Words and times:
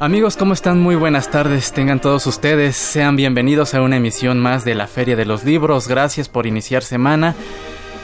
Amigos, 0.00 0.36
¿cómo 0.36 0.52
están? 0.52 0.80
Muy 0.80 0.94
buenas 0.94 1.28
tardes. 1.28 1.72
Tengan 1.72 2.00
todos 2.00 2.24
ustedes. 2.28 2.76
Sean 2.76 3.16
bienvenidos 3.16 3.74
a 3.74 3.82
una 3.82 3.96
emisión 3.96 4.38
más 4.38 4.64
de 4.64 4.76
la 4.76 4.86
Feria 4.86 5.16
de 5.16 5.24
los 5.24 5.42
Libros. 5.42 5.88
Gracias 5.88 6.28
por 6.28 6.46
iniciar 6.46 6.84
semana. 6.84 7.34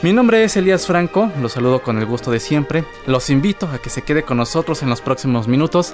Mi 0.01 0.11
nombre 0.11 0.43
es 0.43 0.57
Elías 0.57 0.85
Franco, 0.85 1.31
los 1.41 1.53
saludo 1.53 1.81
con 1.81 1.97
el 1.97 2.05
gusto 2.05 2.31
de 2.31 2.41
siempre. 2.41 2.83
Los 3.07 3.29
invito 3.29 3.69
a 3.69 3.77
que 3.77 3.89
se 3.89 4.01
quede 4.01 4.23
con 4.23 4.35
nosotros 4.35 4.83
en 4.83 4.89
los 4.89 4.99
próximos 4.99 5.47
minutos. 5.47 5.93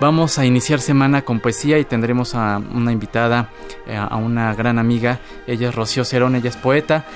Vamos 0.00 0.36
a 0.36 0.44
iniciar 0.44 0.80
semana 0.80 1.22
con 1.22 1.38
poesía 1.38 1.78
y 1.78 1.84
tendremos 1.84 2.34
a 2.34 2.60
una 2.74 2.90
invitada, 2.90 3.50
eh, 3.86 3.96
a 3.96 4.16
una 4.16 4.52
gran 4.52 4.80
amiga. 4.80 5.20
Ella 5.46 5.68
es 5.68 5.74
Rocío 5.76 6.04
Cerón, 6.04 6.34
ella 6.34 6.50
es 6.50 6.56
poeta. 6.56 7.06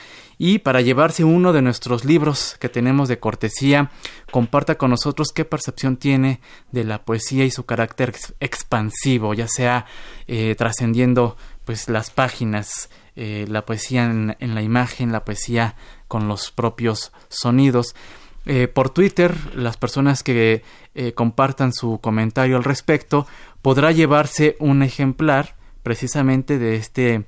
y 0.44 0.57
para 0.57 0.81
llevarse 0.81 1.24
uno 1.24 1.53
de 1.53 1.62
nuestros 1.62 2.03
libros 2.03 2.56
que 2.59 2.68
tenemos 2.68 3.07
de 3.07 3.19
cortesía, 3.19 3.91
comparta 4.31 4.74
con 4.74 4.90
nosotros 4.90 5.31
qué 5.31 5.46
percepción 5.46 5.97
tiene 5.97 6.41
de 6.72 6.84
la 6.84 7.06
poesía 7.06 7.46
y 7.46 7.52
su 7.52 7.68
carácter 7.68 8.16
expansivo, 8.40 9.35
ya 9.35 9.47
sea 9.47 9.85
eh, 10.25 10.56
trascendiendo 10.57 11.38
pues 11.63 11.90
las 11.90 12.09
páginas, 12.09 12.90
eh, 13.16 13.46
la 13.50 13.68
poesía 13.68 14.06
en, 14.06 14.56
la 14.56 14.63
imagen, 14.63 15.12
la 15.12 15.25
poesía 15.25 15.75
con 16.07 16.28
los 16.28 16.50
propios 16.50 17.12
sonidos. 17.30 17.94
Eh, 18.47 18.68
por 18.68 18.90
Twitter, 18.90 19.38
las 19.53 19.78
personas 19.78 20.24
que 20.24 20.63
compartan 21.13 21.72
su 21.72 22.00
comentario 22.00 22.57
al 22.57 22.63
respecto 22.63 23.28
podrá 23.62 23.91
llevarse 23.91 24.56
un 24.57 24.81
ejemplar 24.81 25.56
precisamente 25.84 26.57
de 26.57 26.78
este 26.78 27.28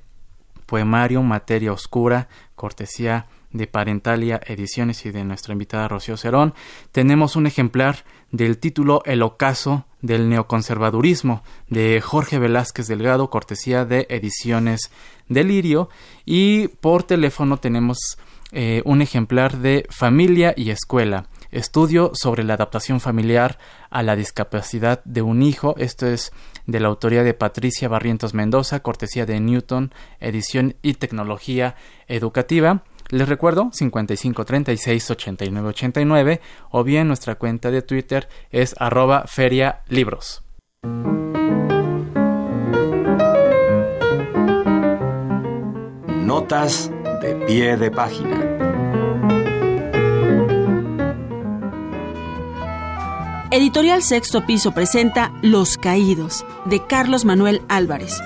poemario 0.66 1.22
Materia 1.22 1.72
Oscura, 1.72 2.28
cortesía 2.54 3.26
de 3.52 3.66
Parentalia 3.66 4.40
Ediciones 4.44 5.06
y 5.06 5.10
de 5.10 5.24
nuestra 5.24 5.52
invitada 5.52 5.88
Rocío 5.88 6.16
Cerón, 6.16 6.54
tenemos 6.92 7.36
un 7.36 7.46
ejemplar 7.46 8.04
del 8.32 8.58
título 8.58 9.00
El 9.04 9.22
ocaso 9.22 9.86
del 10.02 10.28
neoconservadurismo 10.28 11.42
de 11.68 12.00
Jorge 12.00 12.38
Velázquez 12.38 12.88
Delgado, 12.88 13.30
cortesía 13.30 13.84
de 13.84 14.06
Ediciones 14.10 14.90
Delirio, 15.28 15.88
y 16.26 16.68
por 16.68 17.04
teléfono 17.04 17.58
tenemos 17.58 18.18
eh, 18.50 18.82
un 18.84 19.02
ejemplar 19.02 19.58
de 19.58 19.86
Familia 19.88 20.52
y 20.56 20.70
Escuela, 20.70 21.28
estudio 21.50 22.10
sobre 22.14 22.42
la 22.42 22.54
adaptación 22.54 23.00
familiar 23.00 23.58
a 23.94 24.02
la 24.02 24.16
discapacidad 24.16 25.02
de 25.04 25.22
un 25.22 25.40
hijo. 25.40 25.76
Esto 25.78 26.06
es 26.06 26.32
de 26.66 26.80
la 26.80 26.88
autoría 26.88 27.22
de 27.22 27.32
Patricia 27.32 27.88
Barrientos 27.88 28.34
Mendoza, 28.34 28.80
cortesía 28.80 29.24
de 29.24 29.38
Newton, 29.38 29.94
edición 30.18 30.74
y 30.82 30.94
tecnología 30.94 31.76
educativa. 32.08 32.82
Les 33.10 33.28
recuerdo 33.28 33.70
55 33.72 34.44
36 34.44 35.10
89 35.12 35.68
89 35.68 36.40
o 36.70 36.82
bien 36.82 37.06
nuestra 37.06 37.36
cuenta 37.36 37.70
de 37.70 37.82
Twitter 37.82 38.28
es 38.50 38.74
arroba 38.78 39.24
feria 39.28 39.82
libros. 39.88 40.42
Notas 46.26 46.90
de 47.22 47.36
pie 47.46 47.76
de 47.76 47.90
página. 47.92 48.73
Editorial 53.54 54.02
Sexto 54.02 54.44
Piso 54.46 54.72
presenta 54.72 55.30
Los 55.40 55.78
Caídos, 55.78 56.44
de 56.64 56.84
Carlos 56.84 57.24
Manuel 57.24 57.62
Álvarez. 57.68 58.20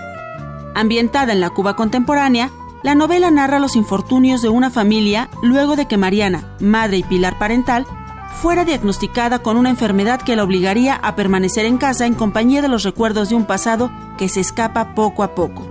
Ambientada 0.75 1.35
en 1.35 1.41
la 1.41 1.51
Cuba 1.51 1.77
contemporánea, 1.77 2.51
la 2.83 2.95
novela 2.95 3.31
narra 3.31 3.59
los 3.59 3.77
infortunios 3.77 4.41
de 4.41 4.49
una 4.49 4.71
familia 4.71 5.29
luego 5.43 5.77
de 5.77 5.85
que 5.85 5.99
Mariana, 5.99 6.57
madre 6.61 6.97
y 6.97 7.03
pilar 7.03 7.39
parental, 7.39 7.85
fuera 8.41 8.65
diagnosticada 8.65 9.41
con 9.41 9.59
una 9.59 9.69
enfermedad 9.69 10.23
que 10.23 10.35
la 10.35 10.45
obligaría 10.45 10.95
a 10.95 11.15
permanecer 11.15 11.67
en 11.67 11.77
casa 11.77 12.07
en 12.07 12.15
compañía 12.15 12.63
de 12.63 12.69
los 12.69 12.83
recuerdos 12.83 13.29
de 13.29 13.35
un 13.35 13.45
pasado 13.45 13.91
que 14.17 14.31
se 14.31 14.41
escapa 14.41 14.95
poco 14.95 15.23
a 15.23 15.35
poco. 15.35 15.69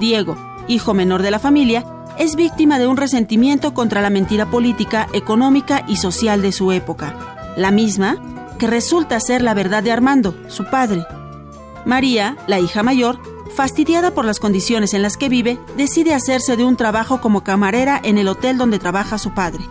Diego, 0.00 0.36
hijo 0.66 0.92
menor 0.92 1.22
de 1.22 1.30
la 1.30 1.38
familia, 1.38 1.86
es 2.18 2.34
víctima 2.34 2.80
de 2.80 2.88
un 2.88 2.96
resentimiento 2.96 3.74
contra 3.74 4.02
la 4.02 4.10
mentira 4.10 4.46
política, 4.46 5.06
económica 5.12 5.84
y 5.86 5.98
social 5.98 6.42
de 6.42 6.50
su 6.50 6.72
época, 6.72 7.14
la 7.56 7.70
misma 7.70 8.16
que 8.58 8.66
resulta 8.66 9.20
ser 9.20 9.42
la 9.42 9.54
verdad 9.54 9.82
de 9.82 9.92
Armando, 9.92 10.34
su 10.48 10.64
padre. 10.64 11.06
María, 11.84 12.36
la 12.46 12.58
hija 12.58 12.82
mayor, 12.82 13.18
fastidiada 13.54 14.12
por 14.12 14.24
las 14.24 14.40
condiciones 14.40 14.94
en 14.94 15.02
las 15.02 15.16
que 15.16 15.28
vive, 15.28 15.58
decide 15.76 16.12
hacerse 16.12 16.56
de 16.56 16.64
un 16.64 16.76
trabajo 16.76 17.20
como 17.20 17.44
camarera 17.44 18.00
en 18.02 18.18
el 18.18 18.28
hotel 18.28 18.58
donde 18.58 18.78
trabaja 18.78 19.16
su 19.16 19.32
padre. 19.32 19.64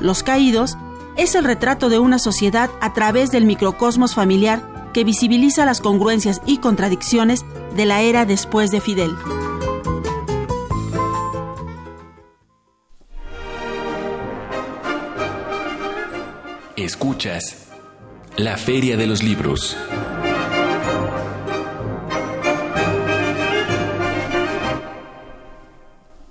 Los 0.00 0.22
Caídos 0.22 0.76
es 1.16 1.34
el 1.34 1.44
retrato 1.44 1.88
de 1.88 1.98
una 1.98 2.18
sociedad 2.18 2.70
a 2.80 2.92
través 2.94 3.30
del 3.30 3.44
microcosmos 3.44 4.14
familiar 4.14 4.90
que 4.94 5.04
visibiliza 5.04 5.66
las 5.66 5.80
congruencias 5.80 6.40
y 6.46 6.58
contradicciones 6.58 7.44
de 7.76 7.84
la 7.84 8.00
era 8.00 8.24
después 8.24 8.70
de 8.70 8.80
Fidel. 8.80 9.14
Escuchas 16.76 17.67
la 18.38 18.56
Feria 18.56 18.96
de 18.96 19.08
los 19.08 19.24
Libros. 19.24 19.76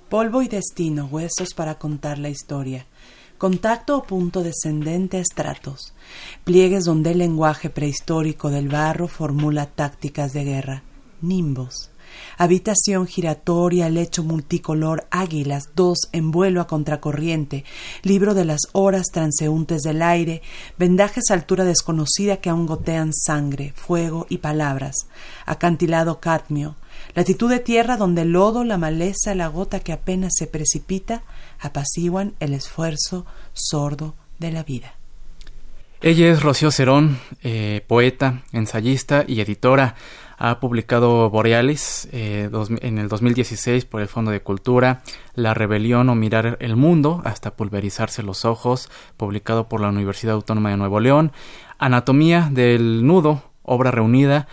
Polvo 0.08 0.40
y 0.40 0.48
destino, 0.48 1.04
huesos 1.04 1.52
para 1.54 1.74
contar 1.74 2.18
la 2.18 2.30
historia. 2.30 2.86
contacto 3.36 3.98
o 3.98 4.02
punto 4.04 4.42
descendente 4.42 5.18
a 5.18 5.20
estratos, 5.20 5.92
pliegues 6.44 6.84
donde 6.84 7.10
el 7.12 7.18
lenguaje 7.18 7.68
prehistórico 7.68 8.48
del 8.48 8.68
barro 8.68 9.06
formula 9.06 9.66
tácticas 9.66 10.32
de 10.32 10.44
guerra, 10.44 10.82
nimbos, 11.20 11.90
habitación 12.36 13.06
giratoria, 13.06 13.88
lecho 13.90 14.22
multicolor, 14.24 15.06
águilas, 15.10 15.70
dos 15.74 16.08
en 16.12 16.30
vuelo 16.30 16.60
a 16.60 16.66
contracorriente, 16.66 17.64
libro 18.02 18.34
de 18.34 18.44
las 18.44 18.60
horas 18.72 19.06
transeúntes 19.12 19.82
del 19.82 20.02
aire, 20.02 20.42
vendajes 20.78 21.30
a 21.30 21.34
altura 21.34 21.64
desconocida 21.64 22.38
que 22.38 22.50
aún 22.50 22.66
gotean 22.66 23.12
sangre, 23.12 23.72
fuego 23.74 24.26
y 24.28 24.38
palabras, 24.38 25.06
acantilado 25.46 26.20
cadmio, 26.20 26.76
latitud 27.14 27.50
de 27.50 27.60
tierra 27.60 27.96
donde 27.96 28.22
el 28.22 28.32
lodo, 28.32 28.64
la 28.64 28.78
maleza, 28.78 29.34
la 29.34 29.48
gota 29.48 29.80
que 29.80 29.92
apenas 29.92 30.32
se 30.36 30.46
precipita, 30.46 31.22
apaciguan 31.60 32.34
el 32.40 32.54
esfuerzo 32.54 33.26
sordo 33.52 34.14
de 34.38 34.52
la 34.52 34.62
vida. 34.62 34.94
Ella 36.00 36.30
es 36.30 36.42
Rocío 36.42 36.70
Cerón, 36.70 37.18
eh, 37.42 37.84
poeta, 37.88 38.42
ensayista 38.52 39.24
y 39.26 39.40
editora. 39.40 39.96
Ha 40.38 40.60
publicado 40.60 41.28
Borealis 41.30 42.08
eh, 42.12 42.48
en 42.80 42.98
el 42.98 43.08
2016 43.08 43.84
por 43.84 44.00
el 44.00 44.06
Fondo 44.06 44.30
de 44.30 44.40
Cultura, 44.40 45.02
La 45.34 45.52
Rebelión 45.52 46.08
o 46.08 46.14
Mirar 46.14 46.56
el 46.60 46.76
Mundo 46.76 47.20
hasta 47.24 47.56
pulverizarse 47.56 48.22
los 48.22 48.44
ojos, 48.44 48.88
publicado 49.16 49.68
por 49.68 49.80
la 49.80 49.88
Universidad 49.88 50.36
Autónoma 50.36 50.70
de 50.70 50.76
Nuevo 50.76 51.00
León, 51.00 51.32
Anatomía 51.78 52.50
del 52.52 53.04
Nudo, 53.04 53.42
obra 53.64 53.90
reunida, 53.90 54.46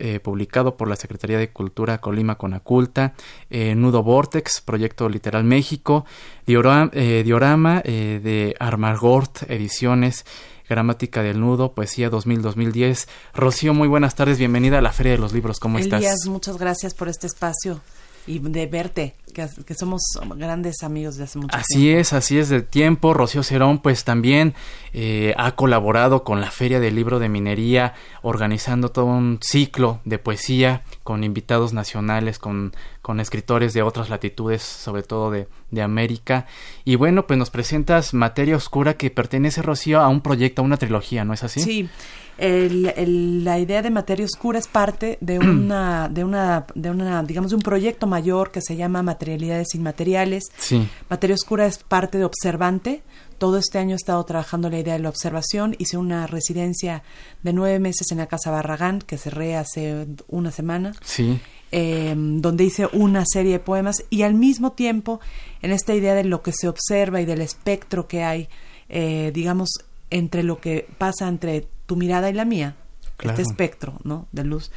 eh, 0.00 0.18
publicado 0.18 0.76
por 0.76 0.88
la 0.88 0.96
Secretaría 0.96 1.38
de 1.38 1.50
Cultura 1.50 1.98
Colima 1.98 2.34
Conaculta, 2.34 3.14
eh, 3.48 3.76
Nudo 3.76 4.02
Vortex, 4.02 4.60
Proyecto 4.60 5.08
Literal 5.08 5.44
México, 5.44 6.04
Diorama, 6.46 6.90
Diorama 6.92 7.80
de 7.80 8.56
Armagort 8.58 9.48
Ediciones, 9.48 10.26
Gramática 10.68 11.22
del 11.22 11.40
Nudo, 11.40 11.72
Poesía 11.72 12.10
2000-2010. 12.10 13.08
Rocío, 13.34 13.74
muy 13.74 13.88
buenas 13.88 14.14
tardes, 14.14 14.38
bienvenida 14.38 14.78
a 14.78 14.82
la 14.82 14.92
Feria 14.92 15.12
de 15.12 15.18
los 15.18 15.32
Libros, 15.32 15.58
¿cómo 15.60 15.78
Elías, 15.78 16.02
estás? 16.02 16.26
muchas 16.26 16.58
gracias 16.58 16.94
por 16.94 17.08
este 17.08 17.26
espacio 17.26 17.80
y 18.28 18.38
de 18.40 18.66
verte, 18.66 19.14
que, 19.32 19.48
que, 19.64 19.74
somos 19.74 20.02
grandes 20.36 20.82
amigos 20.82 21.16
de 21.16 21.24
hace 21.24 21.38
mucho 21.38 21.56
así 21.56 21.74
tiempo. 21.74 21.88
Así 21.88 21.98
es, 21.98 22.12
así 22.12 22.38
es 22.38 22.48
de 22.50 22.60
tiempo. 22.60 23.14
Rocío 23.14 23.42
Cerón, 23.42 23.78
pues 23.78 24.04
también 24.04 24.54
eh, 24.92 25.34
ha 25.38 25.52
colaborado 25.52 26.24
con 26.24 26.42
la 26.42 26.50
Feria 26.50 26.78
del 26.78 26.94
Libro 26.94 27.18
de 27.20 27.30
Minería, 27.30 27.94
organizando 28.20 28.90
todo 28.90 29.06
un 29.06 29.38
ciclo 29.40 30.00
de 30.04 30.18
poesía 30.18 30.82
con 31.04 31.24
invitados 31.24 31.72
nacionales, 31.72 32.38
con, 32.38 32.74
con 33.08 33.20
escritores 33.20 33.72
de 33.72 33.80
otras 33.80 34.10
latitudes, 34.10 34.60
sobre 34.60 35.02
todo 35.02 35.30
de, 35.30 35.48
de 35.70 35.80
América. 35.80 36.44
Y 36.84 36.96
bueno, 36.96 37.26
pues 37.26 37.38
nos 37.38 37.48
presentas 37.48 38.12
Materia 38.12 38.54
Oscura 38.54 38.98
que 38.98 39.08
pertenece, 39.10 39.62
Rocío, 39.62 40.00
a 40.00 40.08
un 40.08 40.20
proyecto, 40.20 40.60
a 40.60 40.66
una 40.66 40.76
trilogía, 40.76 41.24
¿no 41.24 41.32
es 41.32 41.42
así? 41.42 41.60
Sí. 41.62 41.88
El, 42.36 42.92
el, 42.96 43.44
la 43.44 43.58
idea 43.58 43.80
de 43.80 43.88
materia 43.88 44.26
oscura 44.26 44.58
es 44.58 44.68
parte 44.68 45.16
de 45.22 45.38
una, 45.38 46.10
de 46.10 46.22
una, 46.22 46.66
de 46.74 46.90
una, 46.90 47.22
digamos, 47.22 47.50
de 47.50 47.56
un 47.56 47.62
proyecto 47.62 48.06
mayor 48.06 48.50
que 48.50 48.60
se 48.60 48.76
llama 48.76 49.02
Materialidades 49.02 49.74
Inmateriales. 49.74 50.44
Sí. 50.58 50.86
Materia 51.08 51.32
oscura 51.32 51.64
es 51.64 51.78
parte 51.78 52.18
de 52.18 52.26
Observante. 52.26 53.00
Todo 53.38 53.56
este 53.56 53.78
año 53.78 53.92
he 53.92 53.96
estado 53.96 54.22
trabajando 54.24 54.68
la 54.68 54.80
idea 54.80 54.92
de 54.92 55.00
la 55.00 55.08
observación. 55.08 55.76
Hice 55.78 55.96
una 55.96 56.26
residencia 56.26 57.02
de 57.42 57.54
nueve 57.54 57.78
meses 57.78 58.12
en 58.12 58.18
la 58.18 58.26
Casa 58.26 58.50
Barragán, 58.50 58.98
que 59.00 59.16
cerré 59.16 59.56
hace 59.56 60.06
una 60.28 60.50
semana. 60.50 60.92
Sí. 61.02 61.40
Eh, 61.70 62.14
donde 62.16 62.64
hice 62.64 62.88
una 62.94 63.24
serie 63.26 63.52
de 63.52 63.58
poemas 63.58 64.02
y 64.08 64.22
al 64.22 64.32
mismo 64.32 64.72
tiempo 64.72 65.20
en 65.60 65.70
esta 65.70 65.94
idea 65.94 66.14
de 66.14 66.24
lo 66.24 66.40
que 66.40 66.52
se 66.52 66.66
observa 66.66 67.20
y 67.20 67.26
del 67.26 67.42
espectro 67.42 68.08
que 68.08 68.24
hay, 68.24 68.48
eh, 68.88 69.32
digamos, 69.34 69.68
entre 70.08 70.42
lo 70.42 70.60
que 70.60 70.88
pasa 70.96 71.28
entre 71.28 71.68
tu 71.84 71.96
mirada 71.96 72.30
y 72.30 72.32
la 72.32 72.46
mía, 72.46 72.74
claro. 73.18 73.38
este 73.38 73.50
espectro 73.50 73.98
¿no? 74.02 74.26
de 74.32 74.44
luz, 74.44 74.70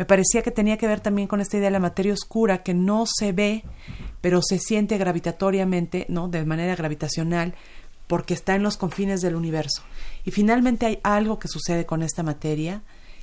me 0.00 0.06
parecía 0.06 0.40
que 0.40 0.50
tenía 0.50 0.78
que 0.78 0.86
ver 0.86 1.00
también 1.00 1.28
con 1.28 1.42
esta 1.42 1.58
idea 1.58 1.66
de 1.66 1.72
la 1.72 1.78
materia 1.78 2.14
oscura 2.14 2.62
que 2.62 2.72
no 2.72 3.04
se 3.06 3.32
ve, 3.32 3.62
pero 4.22 4.40
se 4.40 4.58
siente 4.58 4.96
gravitatoriamente, 4.96 6.06
¿no? 6.08 6.28
de 6.28 6.42
manera 6.46 6.74
gravitacional, 6.74 7.54
porque 8.06 8.32
está 8.32 8.54
en 8.54 8.62
los 8.62 8.78
confines 8.78 9.20
del 9.20 9.36
universo. 9.36 9.82
Y 10.24 10.30
finalmente 10.30 10.86
hay 10.86 11.00
algo 11.02 11.38
que 11.38 11.48
sucede 11.48 11.84
con 11.84 12.02
esta 12.02 12.22
materia, 12.22 12.80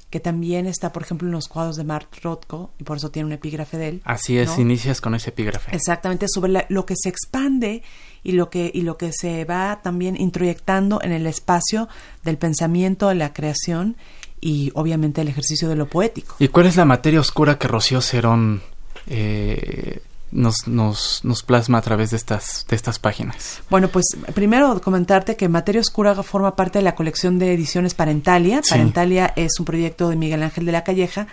que 0.09 0.19
también 0.19 0.67
está, 0.67 0.93
por 0.93 1.03
ejemplo, 1.03 1.27
en 1.27 1.33
los 1.33 1.47
cuadros 1.47 1.75
de 1.75 1.83
Mark 1.83 2.07
Rothko, 2.21 2.71
y 2.79 2.83
por 2.83 2.97
eso 2.97 3.11
tiene 3.11 3.27
un 3.27 3.33
epígrafe 3.33 3.77
de 3.77 3.89
él. 3.89 4.01
Así 4.05 4.37
es, 4.37 4.55
¿no? 4.55 4.61
inicias 4.61 5.01
con 5.01 5.15
ese 5.15 5.31
epígrafe. 5.31 5.75
Exactamente, 5.75 6.27
sobre 6.29 6.51
la, 6.51 6.65
lo 6.69 6.85
que 6.85 6.95
se 6.95 7.09
expande 7.09 7.83
y 8.23 8.31
lo 8.31 8.49
que, 8.49 8.71
y 8.73 8.81
lo 8.81 8.97
que 8.97 9.11
se 9.11 9.43
va 9.43 9.81
también 9.83 10.19
introyectando 10.19 11.01
en 11.01 11.11
el 11.11 11.27
espacio 11.27 11.89
del 12.23 12.37
pensamiento, 12.37 13.09
de 13.09 13.15
la 13.15 13.33
creación 13.33 13.97
y 14.39 14.71
obviamente 14.75 15.21
el 15.21 15.27
ejercicio 15.27 15.67
de 15.67 15.75
lo 15.75 15.87
poético. 15.87 16.35
¿Y 16.39 16.47
cuál 16.47 16.67
es 16.67 16.77
la 16.77 16.85
materia 16.85 17.19
oscura 17.19 17.57
que 17.57 17.67
Rocío 17.67 18.01
Cerón 18.01 18.61
eh, 19.07 20.01
nos, 20.31 20.67
nos, 20.67 21.21
nos 21.23 21.43
plasma 21.43 21.77
a 21.77 21.81
través 21.81 22.11
de 22.11 22.17
estas, 22.17 22.65
de 22.69 22.75
estas 22.75 22.99
páginas? 22.99 23.61
Bueno, 23.69 23.87
pues 23.87 24.05
primero 24.33 24.81
comentarte 24.81 25.35
que 25.35 25.47
Materia 25.47 25.81
Oscura 25.81 26.15
forma 26.23 26.55
parte 26.55 26.79
de 26.79 26.83
la 26.83 26.95
colección 26.95 27.39
de 27.39 27.53
ediciones 27.53 27.93
Parentalia. 27.93 28.61
Sí. 28.63 28.71
Parentalia 28.71 29.33
es 29.35 29.59
un 29.59 29.65
proyecto 29.65 30.09
de 30.09 30.15
Miguel 30.15 30.43
Ángel 30.43 30.65
de 30.65 30.71
la 30.71 30.83
Calleja 30.83 31.27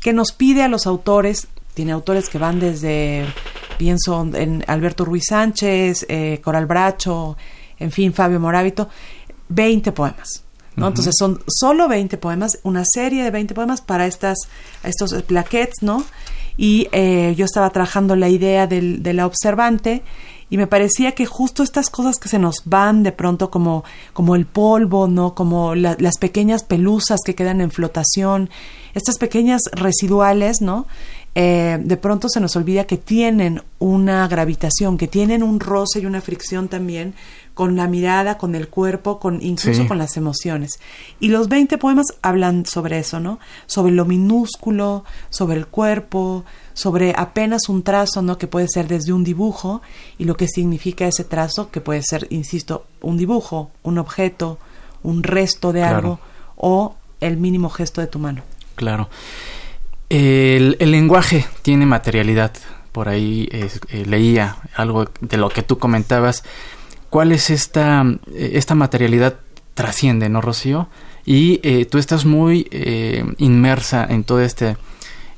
que 0.00 0.12
nos 0.12 0.32
pide 0.32 0.62
a 0.62 0.68
los 0.68 0.86
autores, 0.86 1.48
tiene 1.74 1.92
autores 1.92 2.28
que 2.28 2.38
van 2.38 2.60
desde, 2.60 3.26
pienso 3.76 4.28
en 4.34 4.64
Alberto 4.66 5.04
Ruiz 5.04 5.24
Sánchez, 5.28 6.06
eh, 6.08 6.40
Coral 6.42 6.66
Bracho, 6.66 7.36
en 7.78 7.90
fin, 7.90 8.12
Fabio 8.12 8.40
Morábito, 8.40 8.88
20 9.48 9.92
poemas. 9.92 10.44
¿no? 10.76 10.84
Uh 10.84 10.86
-huh. 10.86 10.88
Entonces 10.90 11.14
son 11.18 11.42
solo 11.48 11.88
20 11.88 12.18
poemas, 12.18 12.58
una 12.62 12.84
serie 12.84 13.24
de 13.24 13.30
20 13.30 13.54
poemas 13.54 13.80
para 13.80 14.06
estas, 14.06 14.38
estos 14.82 15.22
plaquettes, 15.24 15.82
¿no? 15.82 16.04
Y 16.58 16.88
eh, 16.92 17.34
yo 17.38 17.46
estaba 17.46 17.70
trabajando 17.70 18.16
la 18.16 18.28
idea 18.28 18.66
del, 18.66 19.02
de 19.02 19.14
la 19.14 19.24
observante 19.26 20.02
y 20.50 20.56
me 20.56 20.66
parecía 20.66 21.12
que 21.12 21.24
justo 21.24 21.62
estas 21.62 21.88
cosas 21.88 22.16
que 22.18 22.28
se 22.28 22.38
nos 22.38 22.56
van 22.64 23.02
de 23.02 23.12
pronto 23.12 23.50
como, 23.50 23.84
como 24.12 24.34
el 24.34 24.44
polvo, 24.44 25.06
¿no? 25.06 25.34
Como 25.34 25.74
la, 25.74 25.96
las 26.00 26.18
pequeñas 26.18 26.64
pelusas 26.64 27.20
que 27.24 27.34
quedan 27.34 27.60
en 27.60 27.70
flotación, 27.70 28.50
estas 28.94 29.18
pequeñas 29.18 29.62
residuales, 29.72 30.60
¿no? 30.60 30.86
Eh, 31.34 31.78
de 31.80 31.96
pronto 31.96 32.28
se 32.28 32.40
nos 32.40 32.56
olvida 32.56 32.84
que 32.84 32.96
tienen 32.96 33.62
una 33.78 34.26
gravitación, 34.26 34.98
que 34.98 35.06
tienen 35.06 35.44
un 35.44 35.60
roce 35.60 36.00
y 36.00 36.06
una 36.06 36.20
fricción 36.20 36.66
también 36.66 37.14
con 37.58 37.74
la 37.74 37.88
mirada, 37.88 38.38
con 38.38 38.54
el 38.54 38.68
cuerpo, 38.68 39.18
con 39.18 39.42
incluso 39.42 39.82
Sí. 39.82 39.88
con 39.88 39.98
las 39.98 40.16
emociones. 40.16 40.78
Y 41.18 41.26
los 41.26 41.48
20 41.48 41.76
poemas 41.76 42.06
hablan 42.22 42.64
sobre 42.66 43.00
eso, 43.00 43.18
¿no? 43.18 43.40
Sobre 43.66 43.90
lo 43.92 44.04
minúsculo, 44.04 45.04
sobre 45.28 45.56
el 45.56 45.66
cuerpo, 45.66 46.44
sobre 46.72 47.14
apenas 47.16 47.68
un 47.68 47.82
trazo, 47.82 48.22
¿no? 48.22 48.38
Que 48.38 48.46
puede 48.46 48.68
ser 48.68 48.86
desde 48.86 49.12
un 49.12 49.24
dibujo 49.24 49.82
y 50.18 50.24
lo 50.24 50.36
que 50.36 50.46
significa 50.46 51.08
ese 51.08 51.24
trazo, 51.24 51.72
que 51.72 51.80
puede 51.80 52.02
ser, 52.04 52.28
insisto, 52.30 52.86
un 53.00 53.16
dibujo, 53.18 53.72
un 53.82 53.98
objeto, 53.98 54.60
un 55.02 55.24
resto 55.24 55.72
de 55.72 55.80
Claro. 55.80 55.96
algo 55.96 56.20
o 56.54 56.94
el 57.20 57.38
mínimo 57.38 57.70
gesto 57.70 58.00
de 58.00 58.06
tu 58.06 58.20
mano. 58.20 58.42
Claro. 58.76 59.08
El, 60.10 60.76
el 60.78 60.92
lenguaje 60.92 61.44
tiene 61.62 61.86
materialidad. 61.86 62.52
Por 62.92 63.08
ahí 63.08 63.48
eh, 63.50 63.68
eh, 63.90 64.04
leía 64.06 64.58
algo 64.76 65.06
de 65.20 65.36
lo 65.38 65.48
que 65.48 65.62
tú 65.64 65.78
comentabas. 65.78 66.44
¿Cuál 67.10 67.32
es 67.32 67.50
esta, 67.50 68.04
eh, 68.34 68.50
esta 68.54 68.74
materialidad? 68.74 69.36
Trasciende, 69.74 70.28
¿no, 70.28 70.40
Rocío? 70.40 70.88
Y 71.24 71.60
eh, 71.62 71.84
tú 71.84 71.98
estás 71.98 72.24
muy 72.24 72.66
eh, 72.72 73.24
inmersa 73.38 74.04
en 74.08 74.24
todo 74.24 74.40
este, 74.40 74.76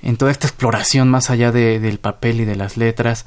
en 0.03 0.17
toda 0.17 0.31
esta 0.31 0.47
exploración 0.47 1.09
más 1.11 1.29
allá 1.31 1.53
de, 1.53 1.79
del 1.79 1.99
papel 1.99 2.41
y 2.41 2.45
de 2.47 2.57
las 2.57 2.77
letras. 2.79 3.27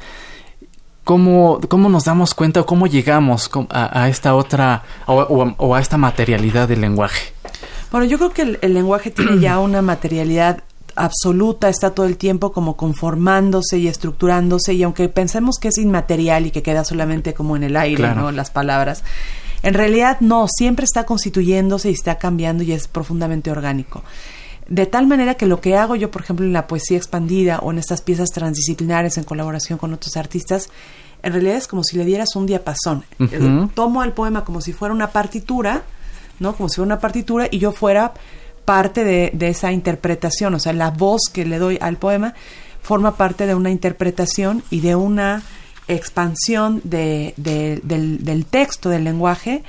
¿Cómo, 1.04 1.60
cómo 1.68 1.90
nos 1.90 2.06
damos 2.06 2.34
cuenta 2.34 2.62
o 2.62 2.66
cómo 2.66 2.88
llegamos 2.88 3.52
a, 3.70 4.02
a 4.04 4.08
esta 4.10 4.36
otra 4.36 4.84
o, 5.06 5.16
o- 5.22 5.56
o 5.58 5.76
a 5.76 5.82
esta 5.82 5.98
materialidad 5.98 6.68
del 6.70 6.80
lenguaje? 6.82 7.34
Bueno, 7.92 8.06
yo 8.08 8.18
creo 8.18 8.32
que 8.32 8.42
el, 8.44 8.60
el 8.62 8.74
lenguaje 8.74 9.12
tiene 9.12 9.40
ya 9.40 9.60
una 9.60 9.82
materialidad 9.82 10.64
absoluta, 10.96 11.70
está 11.70 11.92
todo 11.92 12.06
el 12.06 12.18
tiempo 12.18 12.52
como 12.52 12.76
conformándose 12.78 13.78
y 13.78 13.88
estructurándose 13.88 14.74
y 14.74 14.84
aunque 14.84 15.10
pensemos 15.10 15.58
que 15.58 15.70
es 15.70 15.78
inmaterial 15.78 16.46
y 16.46 16.52
que 16.52 16.62
queda 16.64 16.84
solamente 16.84 17.34
como 17.34 17.56
en 17.56 17.64
el 17.64 17.76
aire, 17.78 17.98
Claro. 17.98 18.22
¿no? 18.22 18.32
Las 18.32 18.52
palabras, 18.52 19.04
en 19.64 19.74
realidad 19.74 20.18
no, 20.20 20.48
siempre 20.48 20.86
está 20.86 21.06
constituyéndose 21.06 21.90
y 21.90 21.94
está 21.94 22.18
cambiando 22.18 22.64
y 22.64 22.72
es 22.74 22.88
profundamente 22.88 23.50
orgánico. 23.52 24.04
De 24.68 24.86
tal 24.86 25.08
manera 25.08 25.36
que 25.36 25.46
lo 25.46 25.60
que 25.60 25.76
hago 25.76 25.96
yo, 25.96 26.10
por 26.10 26.22
ejemplo, 26.22 26.46
en 26.46 26.54
la 26.54 26.68
poesía 26.68 26.98
expandida 26.98 27.60
o 27.60 27.72
en 27.72 27.78
estas 27.80 28.02
piezas 28.02 28.30
transdisciplinares 28.30 29.18
en 29.18 29.24
colaboración 29.26 29.78
con 29.78 29.94
otros 29.94 30.16
artistas, 30.16 30.70
en 31.22 31.34
realidad 31.34 31.56
es 31.56 31.68
como 31.68 31.84
si 31.84 31.98
le 31.98 32.06
dieras 32.06 32.36
un 32.36 32.46
diapasón. 32.46 33.04
Tomo 33.74 34.04
el 34.04 34.12
poema 34.14 34.44
como 34.46 34.62
si 34.62 34.74
fuera 34.74 34.94
una 34.94 35.12
partitura, 35.12 35.84
¿no? 36.40 36.56
Como 36.56 36.70
si 36.70 36.76
fuera 36.78 36.88
una 36.88 37.00
partitura 37.00 37.48
y 37.52 37.60
yo 37.60 37.72
fuera 37.72 38.14
parte 38.66 39.04
de, 39.04 39.32
de 39.34 39.50
esa 39.50 39.72
interpretación, 39.72 40.54
o 40.54 40.60
sea, 40.60 40.74
la 40.74 40.92
voz 40.92 41.22
que 41.32 41.46
le 41.46 41.60
doy 41.60 41.78
al 41.82 41.98
poema 41.98 42.34
forma 42.82 43.16
parte 43.16 43.46
de 43.46 43.56
una 43.56 43.72
interpretación 43.72 44.64
y 44.70 44.82
de 44.82 44.96
una 44.96 45.42
expansión 45.88 46.82
de, 46.84 47.34
de- 47.38 47.80
del, 47.84 48.24
del 48.24 48.46
texto, 48.46 48.90
del 48.90 49.04
lenguaje, 49.04 49.64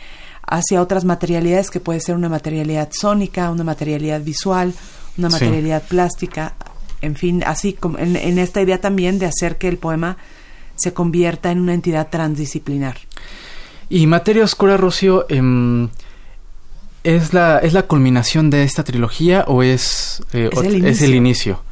hacia 0.47 0.81
otras 0.83 1.05
materialidades 1.05 1.71
que 1.71 1.81
puede 1.81 2.01
ser 2.01 2.15
una 2.15 2.29
materialidad 2.29 2.91
sónica, 2.93 3.51
una 3.51 3.65
materialidad 3.65 4.21
visual, 4.21 4.73
una 5.17 5.31
Sí. 5.31 5.35
materialidad 5.45 5.83
plástica, 5.83 6.55
en 7.01 7.17
fin, 7.17 7.43
así 7.47 7.73
como 7.73 7.99
en, 7.99 8.17
en 8.17 8.39
esta 8.39 8.61
idea 8.63 8.81
también 8.81 9.19
de 9.19 9.27
hacer 9.27 9.57
que 9.59 9.69
el 9.69 9.79
poema 9.79 10.17
se 10.77 10.93
convierta 10.93 11.51
en 11.51 11.61
una 11.61 11.75
entidad 11.75 12.09
transdisciplinar. 12.11 12.97
Y 13.89 14.07
Materia 14.07 14.45
Oscura, 14.45 14.77
Rocío, 14.77 15.27
em, 15.29 15.89
¿es, 17.05 17.33
la, 17.33 17.59
¿es 17.59 17.73
la 17.73 17.83
culminación 17.85 18.51
de 18.51 18.65
esta 18.65 18.83
trilogía 18.83 19.45
o 19.47 19.63
es, 19.63 20.23
eh, 20.33 20.51
Es 20.53 20.59
el 20.63 20.85
es 20.85 21.03
el 21.03 21.15
inicio. 21.15 21.63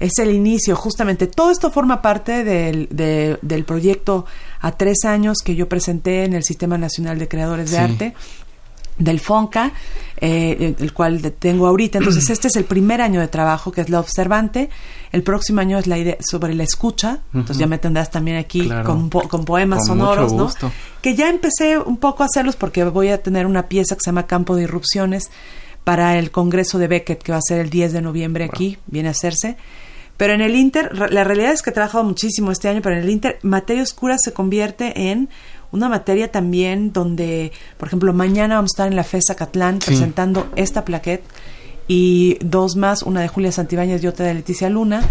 Es 0.00 0.18
el 0.18 0.30
inicio, 0.30 0.74
justamente. 0.76 1.26
Todo 1.26 1.50
esto 1.50 1.70
forma 1.70 2.00
parte 2.00 2.42
del, 2.42 2.88
de- 2.90 3.38
del 3.42 3.64
proyecto 3.64 4.24
a 4.60 4.72
tres 4.72 5.04
años 5.04 5.38
que 5.44 5.54
yo 5.54 5.68
presenté 5.68 6.24
en 6.24 6.32
el 6.32 6.42
Sistema 6.42 6.78
Nacional 6.78 7.18
de 7.18 7.28
Creadores 7.28 7.70
de. 7.70 7.78
Arte 7.78 8.14
del 9.00 9.18
FONCA, 9.18 9.72
eh, 10.20 10.76
el 10.78 10.92
cual 10.92 11.20
tengo 11.38 11.66
ahorita. 11.66 11.98
Entonces, 11.98 12.30
este 12.30 12.46
es 12.46 12.54
el 12.56 12.64
primer 12.64 13.00
año 13.00 13.18
de 13.20 13.26
trabajo, 13.26 13.72
que 13.72 13.80
es 13.80 13.88
la 13.90 13.98
observante. 13.98 14.70
El 15.10 15.22
próximo 15.24 15.60
año 15.60 15.78
es 15.78 15.88
la 15.88 15.98
idea 15.98 16.16
sobre 16.20 16.54
la 16.54 16.62
escucha. 16.62 17.18
Entonces, 17.34 17.58
ya 17.58 17.66
me 17.66 17.78
tendrás 17.78 18.10
también 18.12 18.36
aquí 18.36 18.66
Claro. 18.66 18.84
con, 18.84 19.10
po- 19.10 19.28
con 19.28 19.44
poemas 19.44 19.80
Con 19.80 19.98
sonoros, 19.98 20.32
¿no? 20.34 20.50
Que 21.02 21.16
ya 21.16 21.28
empecé 21.28 21.78
un 21.78 21.96
poco 21.96 22.22
a 22.22 22.26
hacerlos 22.26 22.54
porque 22.54 22.84
voy 22.84 23.08
a 23.08 23.20
tener 23.22 23.46
una 23.46 23.66
pieza 23.68 23.96
que 23.96 24.00
se 24.04 24.10
llama 24.10 24.26
Campo 24.26 24.54
de 24.54 24.62
Irrupciones 24.64 25.30
para 25.82 26.18
el 26.18 26.30
Congreso 26.30 26.78
de 26.78 26.86
Beckett, 26.88 27.22
que 27.22 27.32
va 27.32 27.38
a 27.38 27.42
ser 27.42 27.58
el 27.58 27.70
10 27.70 27.94
de 27.94 28.02
noviembre 28.02 28.44
aquí, 28.44 28.76
viene 28.86 29.08
a 29.08 29.12
hacerse. 29.12 29.56
Pero 30.18 30.34
en 30.34 30.42
el 30.42 30.54
Inter, 30.54 30.94
la 31.10 31.24
realidad 31.24 31.52
es 31.52 31.62
que 31.62 31.70
he 31.70 31.72
trabajado 31.72 32.04
muchísimo 32.04 32.52
este 32.52 32.68
año, 32.68 32.82
pero 32.82 32.94
en 32.96 33.02
el 33.02 33.08
Inter, 33.08 33.38
materia 33.42 33.82
oscura 33.82 34.18
se 34.18 34.34
convierte 34.34 35.10
en 35.10 35.30
una 35.72 35.88
materia 35.88 36.30
también 36.30 36.92
donde, 36.92 37.52
por 37.78 37.88
ejemplo, 37.88 38.12
mañana 38.12 38.56
vamos 38.56 38.70
a 38.70 38.74
estar 38.74 38.88
en 38.88 38.96
la 38.96 39.04
FESA 39.04 39.34
Catlán 39.34 39.80
Sí. 39.80 39.86
presentando 39.88 40.48
esta 40.56 40.84
plaquette 40.84 41.24
y 41.88 42.38
dos 42.40 42.76
más, 42.76 43.02
una 43.02 43.20
de 43.20 43.28
Julia 43.28 43.52
Santibáñez 43.52 44.02
y 44.02 44.06
otra 44.06 44.26
de 44.26 44.34
Leticia 44.34 44.68
Luna, 44.70 45.02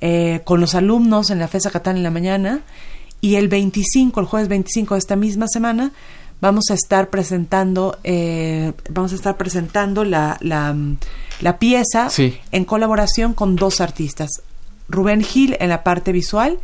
eh, 0.00 0.40
con 0.44 0.60
los 0.60 0.74
alumnos 0.74 1.30
en 1.30 1.38
la 1.38 1.48
FESA 1.48 1.70
Catlán 1.70 1.96
en 1.96 2.02
la 2.02 2.10
mañana. 2.10 2.60
Y 3.20 3.36
el 3.36 3.48
25, 3.48 4.20
el 4.20 4.26
jueves 4.26 4.48
25 4.48 4.94
de 4.94 4.98
esta 4.98 5.16
misma 5.16 5.46
semana, 5.48 5.92
vamos 6.40 6.64
a 6.70 6.74
estar 6.74 7.08
presentando, 7.10 7.98
eh, 8.04 8.72
vamos 8.90 9.12
a 9.12 9.14
estar 9.14 9.36
presentando 9.36 10.04
la, 10.04 10.36
la, 10.40 10.76
la 11.40 11.58
pieza 11.58 12.10
Sí. 12.10 12.36
en 12.52 12.64
colaboración 12.64 13.32
con 13.32 13.56
dos 13.56 13.80
artistas, 13.80 14.28
Rubén 14.88 15.22
Gil 15.22 15.56
en 15.60 15.70
la 15.70 15.82
parte 15.82 16.12
visual 16.12 16.58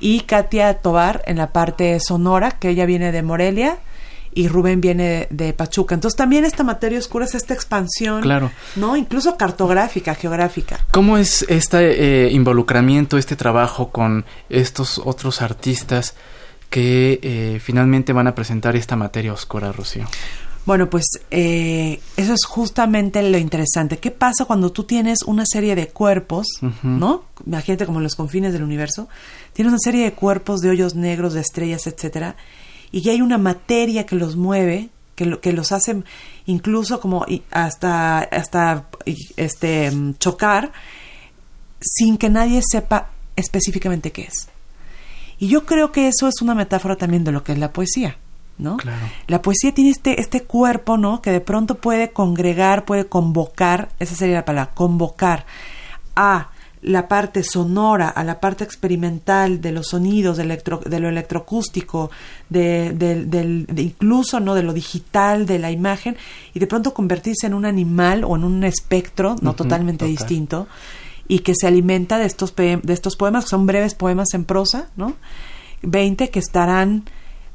y 0.00 0.20
Katia 0.20 0.74
Tobar 0.74 1.22
en 1.26 1.36
la 1.38 1.52
parte 1.52 1.98
sonora, 2.00 2.52
que 2.52 2.70
ella 2.70 2.86
viene 2.86 3.12
de 3.12 3.22
Morelia 3.22 3.78
y 4.34 4.48
Rubén 4.48 4.82
viene 4.82 5.26
de, 5.30 5.46
de 5.46 5.52
Pachuca. 5.54 5.94
Entonces 5.94 6.16
también 6.16 6.44
esta 6.44 6.62
materia 6.62 6.98
oscura 6.98 7.24
es 7.24 7.34
esta 7.34 7.54
expansión, 7.54 8.20
Claro. 8.20 8.50
¿no? 8.76 8.94
Incluso 8.96 9.36
cartográfica, 9.38 10.14
geográfica. 10.14 10.78
¿Cómo 10.90 11.16
es 11.16 11.46
este 11.48 12.26
eh, 12.26 12.30
involucramiento, 12.32 13.16
este 13.16 13.34
trabajo 13.36 13.88
con 13.90 14.26
estos 14.50 15.00
otros 15.02 15.40
artistas 15.40 16.14
que 16.68 17.18
eh, 17.22 17.60
finalmente 17.62 18.12
van 18.12 18.26
a 18.26 18.34
presentar 18.34 18.76
esta 18.76 18.94
materia 18.96 19.32
oscura, 19.32 19.72
Rocío? 19.72 20.04
Bueno, 20.66 20.90
pues 20.90 21.04
eh, 21.30 22.00
eso 22.16 22.34
es 22.34 22.44
justamente 22.44 23.22
lo 23.22 23.38
interesante. 23.38 23.98
¿Qué 23.98 24.10
pasa 24.10 24.44
cuando 24.46 24.72
tú 24.72 24.82
tienes 24.82 25.22
una 25.22 25.46
serie 25.46 25.76
de 25.76 25.88
cuerpos. 25.88 26.46
¿no? 26.82 27.24
Imagínate 27.46 27.86
como 27.86 28.00
en 28.00 28.04
los 28.04 28.16
confines 28.16 28.52
del 28.52 28.64
universo. 28.64 29.08
Tienes 29.52 29.70
una 29.70 29.78
serie 29.78 30.04
de 30.04 30.12
cuerpos 30.12 30.60
de 30.60 30.70
hoyos 30.70 30.96
negros, 30.96 31.34
de 31.34 31.40
estrellas, 31.40 31.86
etcétera, 31.86 32.36
y 32.90 33.00
ya 33.02 33.12
hay 33.12 33.20
una 33.20 33.38
materia 33.38 34.06
que 34.06 34.16
los 34.16 34.36
mueve, 34.36 34.90
que, 35.14 35.24
lo, 35.24 35.40
que 35.40 35.52
los 35.52 35.72
hace 35.72 36.02
incluso 36.46 37.00
como 37.00 37.24
hasta 37.50 38.18
hasta 38.18 38.88
este 39.36 39.90
mm, 39.90 40.14
chocar, 40.18 40.72
sin 41.80 42.18
que 42.18 42.28
nadie 42.28 42.60
sepa 42.68 43.10
específicamente 43.36 44.12
qué 44.12 44.22
es. 44.22 44.48
Y 45.38 45.48
yo 45.48 45.64
creo 45.66 45.92
que 45.92 46.08
eso 46.08 46.28
es 46.28 46.42
una 46.42 46.54
metáfora 46.54 46.96
también 46.96 47.24
de 47.24 47.32
lo 47.32 47.44
que 47.44 47.52
es 47.52 47.58
la 47.58 47.72
poesía, 47.72 48.16
¿no? 48.58 48.76
Claro. 48.76 49.06
La 49.26 49.42
poesía 49.42 49.72
tiene 49.72 49.90
este, 49.90 50.20
este 50.20 50.42
cuerpo, 50.42 50.96
¿no? 50.96 51.22
Que 51.22 51.30
de 51.30 51.40
pronto 51.40 51.76
puede 51.76 52.10
congregar, 52.10 52.84
puede 52.84 53.06
convocar, 53.06 53.90
esa 53.98 54.14
sería 54.14 54.36
la 54.36 54.44
palabra, 54.44 54.74
convocar 54.74 55.46
a 56.14 56.50
la 56.82 57.08
parte 57.08 57.42
sonora, 57.42 58.08
a 58.08 58.22
la 58.22 58.38
parte 58.38 58.62
experimental 58.62 59.60
de 59.60 59.72
los 59.72 59.88
sonidos, 59.88 60.36
de, 60.36 60.44
electro, 60.44 60.80
de 60.86 61.00
lo 61.00 61.08
electroacústico, 61.08 62.10
de, 62.48 62.94
incluso 63.76 64.38
no 64.40 64.54
de 64.54 64.62
lo 64.62 64.72
digital, 64.72 65.46
de 65.46 65.58
la 65.58 65.72
imagen, 65.72 66.16
y 66.54 66.60
de 66.60 66.66
pronto 66.66 66.94
convertirse 66.94 67.48
en 67.48 67.54
un 67.54 67.64
animal 67.64 68.24
o 68.24 68.36
en 68.36 68.44
un 68.44 68.62
espectro, 68.62 69.36
no 69.40 69.54
totalmente 69.54 70.04
total. 70.04 70.16
distinto, 70.16 70.68
y 71.26 71.40
que 71.40 71.54
se 71.56 71.66
alimenta 71.66 72.18
de 72.18 72.26
estos, 72.26 72.54
de 72.54 72.80
estos 72.86 73.16
poemas, 73.16 73.44
que 73.44 73.50
son 73.50 73.66
breves 73.66 73.94
poemas 73.94 74.32
en 74.34 74.44
prosa, 74.44 74.88
¿no? 74.96 75.14
20 75.82 76.30
que 76.30 76.38
estarán 76.38 77.04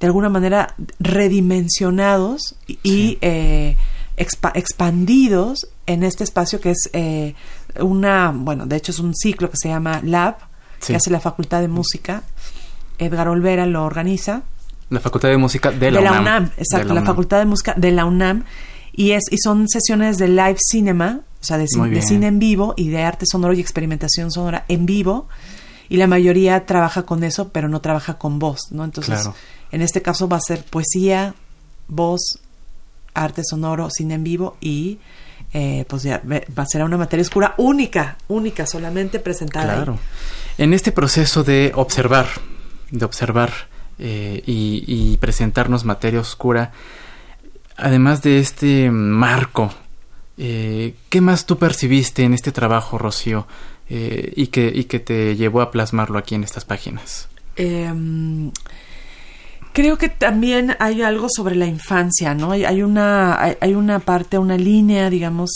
de 0.01 0.07
alguna 0.07 0.27
manera 0.29 0.75
redimensionados 0.99 2.55
y 2.67 2.75
Sí. 2.83 3.17
eh, 3.21 3.77
expa- 4.17 4.51
expandidos 4.55 5.67
en 5.85 6.03
este 6.03 6.23
espacio 6.23 6.59
que 6.59 6.71
es 6.71 6.89
eh, 6.93 7.35
una, 7.79 8.31
bueno, 8.35 8.65
de 8.65 8.75
hecho 8.75 8.91
es 8.91 8.99
un 8.99 9.15
ciclo 9.15 9.49
que 9.49 9.57
se 9.57 9.69
llama 9.69 10.01
Lab, 10.03 10.37
Sí. 10.79 10.93
que 10.93 10.97
hace 10.97 11.11
la 11.11 11.19
Facultad 11.19 11.61
de 11.61 11.67
Música. 11.67 12.23
Edgar 12.97 13.27
Olvera 13.27 13.65
lo 13.65 13.85
organiza. 13.85 14.41
La 14.89 14.99
Facultad 14.99 15.29
de 15.29 15.37
Música 15.37 15.71
de 15.71 15.91
la, 15.91 15.99
de 15.99 16.05
la 16.05 16.19
UNAM. 16.19 16.51
Exacto, 16.57 16.87
la, 16.87 16.93
UNAM. 16.93 17.05
Facultad 17.05 17.39
de 17.39 17.45
Música 17.45 17.73
de 17.77 17.91
la 17.91 18.05
UNAM. 18.05 18.43
Y, 18.93 19.11
es, 19.11 19.23
y 19.31 19.37
son 19.37 19.69
sesiones 19.69 20.17
de 20.17 20.27
live 20.27 20.57
cinema, 20.59 21.21
o 21.39 21.43
sea, 21.43 21.57
de, 21.57 21.67
cine 21.67 22.27
en 22.27 22.39
vivo 22.39 22.73
y 22.75 22.89
de 22.89 23.03
arte 23.03 23.25
sonoro 23.25 23.53
y 23.53 23.59
experimentación 23.61 24.31
sonora 24.31 24.65
en 24.67 24.85
vivo. 24.85 25.27
Y 25.87 25.97
la 25.97 26.07
mayoría 26.07 26.65
trabaja 26.65 27.03
con 27.03 27.23
eso, 27.23 27.49
pero 27.49 27.69
no 27.69 27.79
trabaja 27.81 28.17
con 28.17 28.37
voz, 28.39 28.71
¿no? 28.71 28.83
Entonces, 28.83 29.15
Claro. 29.21 29.35
En 29.71 29.81
este 29.81 30.01
caso 30.01 30.27
va 30.27 30.37
a 30.37 30.41
ser 30.41 30.63
poesía, 30.63 31.35
voz, 31.87 32.39
arte 33.13 33.43
sonoro, 33.43 33.89
cine 33.89 34.15
en 34.15 34.23
vivo 34.23 34.57
y 34.61 34.99
eh, 35.53 35.85
pues 35.87 36.03
ya 36.03 36.21
va 36.25 36.63
a 36.63 36.65
ser 36.65 36.83
una 36.83 36.97
materia 36.97 37.21
oscura 37.21 37.55
única, 37.57 38.17
única, 38.27 38.65
solamente 38.65 39.19
presentada. 39.19 39.71
ahí. 39.71 39.77
Claro. 39.77 39.99
En 40.57 40.73
este 40.73 40.91
proceso 40.91 41.43
de 41.43 41.71
observar, 41.75 42.27
de 42.91 43.05
observar 43.05 43.51
eh, 43.99 44.41
y, 44.45 44.83
y 44.87 45.17
presentarnos 45.17 45.85
materia 45.85 46.19
oscura, 46.19 46.71
además 47.77 48.21
de 48.21 48.39
este 48.39 48.91
marco, 48.91 49.73
eh, 50.37 50.95
¿qué 51.09 51.21
más 51.21 51.45
tú 51.45 51.57
percibiste 51.57 52.23
en 52.23 52.33
este 52.33 52.51
trabajo, 52.51 52.97
Rocío, 52.97 53.47
eh, 53.89 54.33
y, 54.35 54.47
que, 54.47 54.71
y 54.73 54.85
que 54.85 54.99
te 54.99 55.35
llevó 55.35 55.61
a 55.61 55.71
plasmarlo 55.71 56.17
aquí 56.17 56.35
en 56.35 56.43
estas 56.43 56.65
páginas? 56.65 57.27
Creo 59.73 59.97
que 59.97 60.09
también 60.09 60.75
hay 60.79 61.01
algo 61.01 61.27
sobre 61.33 61.55
la 61.55 61.65
infancia, 61.65 62.33
¿no? 62.33 62.51
Hay, 62.51 62.65
hay 62.65 62.81
una, 62.83 63.41
hay, 63.41 63.55
hay 63.61 63.73
una 63.73 63.99
parte, 63.99 64.37
una 64.37 64.57
línea, 64.57 65.09
digamos, 65.09 65.49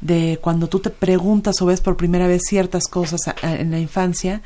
de 0.00 0.38
cuando 0.42 0.68
tú 0.68 0.80
te 0.80 0.90
preguntas 0.90 1.54
o 1.62 1.66
ves 1.66 1.80
por 1.80 1.96
primera 1.96 2.26
vez 2.26 2.42
ciertas 2.48 2.88
cosas 2.88 3.28
a- 3.28 3.36
a- 3.42 3.54
en 3.54 3.70
la 3.70 3.78
infancia 3.78 4.42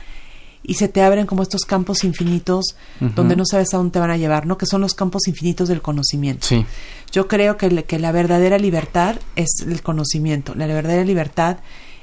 y 0.62 0.74
se 0.74 0.88
te 0.88 1.00
abren 1.00 1.26
como 1.26 1.42
estos 1.42 1.62
campos 1.62 2.04
infinitos 2.04 2.76
donde 3.00 3.36
no 3.36 3.44
sabes 3.46 3.72
a 3.72 3.78
dónde 3.78 3.92
te 3.92 4.00
van 4.00 4.10
a 4.10 4.16
llevar, 4.18 4.46
¿no? 4.46 4.58
Que 4.58 4.66
son 4.66 4.80
los 4.82 4.94
campos 4.94 5.28
infinitos 5.28 5.68
del 5.68 5.80
conocimiento. 5.80 6.46
Sí, 6.46 6.66
Yo 7.12 7.26
creo 7.28 7.56
que, 7.56 7.70
le- 7.70 7.84
que 7.84 7.98
la 7.98 8.12
verdadera 8.12 8.58
libertad 8.58 9.16
es 9.36 9.48
el 9.66 9.80
conocimiento. 9.82 10.54
La 10.56 10.66
verdadera 10.66 11.04
libertad 11.04 11.58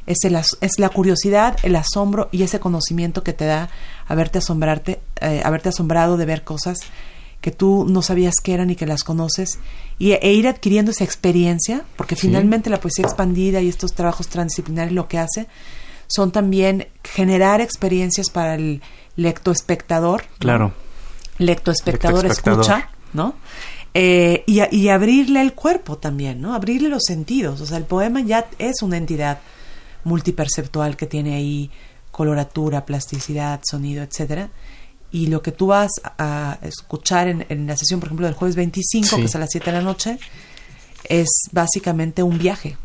es, 0.07 0.17
el 0.23 0.35
as- 0.35 0.57
es 0.61 0.79
la 0.79 0.89
curiosidad, 0.89 1.57
el 1.63 1.75
asombro 1.75 2.29
y 2.31 2.41
ese 2.43 2.59
conocimiento 2.59 3.21
que 3.23 3.33
te 3.33 3.45
da 3.45 3.69
haberte 4.07 4.39
asombrarte, 4.39 4.99
eh, 5.23 5.41
haberte 5.43 5.69
asombrado 5.69 6.17
de 6.17 6.25
ver 6.25 6.43
cosas 6.43 6.77
que 7.41 7.51
tú 7.51 7.85
no 7.89 8.01
sabías 8.01 8.35
que 8.43 8.53
eran 8.53 8.69
y 8.69 8.75
que 8.75 8.85
las 8.85 9.03
conoces 9.03 9.59
y, 9.99 10.11
e 10.13 10.31
ir 10.33 10.47
adquiriendo 10.47 10.91
esa 10.91 11.03
experiencia, 11.03 11.83
porque 11.97 12.15
Sí. 12.15 12.27
finalmente 12.27 12.69
la 12.69 12.79
poesía 12.79 13.03
expandida 13.05 13.59
y 13.61 13.67
estos 13.69 13.93
trabajos 13.93 14.27
transdisciplinares 14.29 14.93
lo 14.93 15.07
que 15.07 15.17
hace 15.19 15.47
son 16.07 16.31
también 16.31 16.87
generar 17.03 17.59
experiencias 17.59 18.29
para 18.29 18.55
el 18.55 18.81
lectoespectador. 19.15 20.23
claro. 20.39 20.73
lectoespectador 21.39 22.23
Lectoespectador. 22.23 22.61
escucha, 22.61 22.89
¿no? 23.13 23.35
Eh, 23.95 24.43
y, 24.47 24.61
y 24.75 24.89
abrirle 24.89 25.41
el 25.41 25.53
cuerpo 25.53 25.97
también, 25.97 26.41
¿no? 26.41 26.53
Abrirle 26.53 26.89
los 26.89 27.03
sentidos. 27.05 27.59
O 27.61 27.65
sea, 27.65 27.77
el 27.77 27.85
poema 27.85 28.21
ya 28.21 28.47
es 28.59 28.81
una 28.81 28.97
entidad 28.97 29.39
multiperceptual 30.03 30.95
que 30.97 31.07
tiene 31.07 31.35
ahí 31.35 31.69
coloratura, 32.11 32.85
plasticidad, 32.85 33.59
sonido, 33.63 34.03
etcétera. 34.03 34.49
Y 35.13 35.27
lo 35.27 35.41
que 35.41 35.51
tú 35.53 35.67
vas 35.67 35.91
a 36.17 36.57
escuchar 36.63 37.29
en, 37.29 37.45
en 37.47 37.67
la 37.67 37.77
sesión, 37.77 38.01
por 38.01 38.07
ejemplo, 38.07 38.25
del 38.25 38.35
jueves 38.35 38.55
25, 38.57 39.07
Sí. 39.07 39.15
que 39.15 39.25
es 39.25 39.35
a 39.35 39.39
las 39.39 39.49
7 39.51 39.67
de 39.71 39.77
la 39.77 39.83
noche, 39.83 40.17
es 41.07 41.27
básicamente 41.51 42.23
un 42.23 42.37
viaje. 42.37 42.75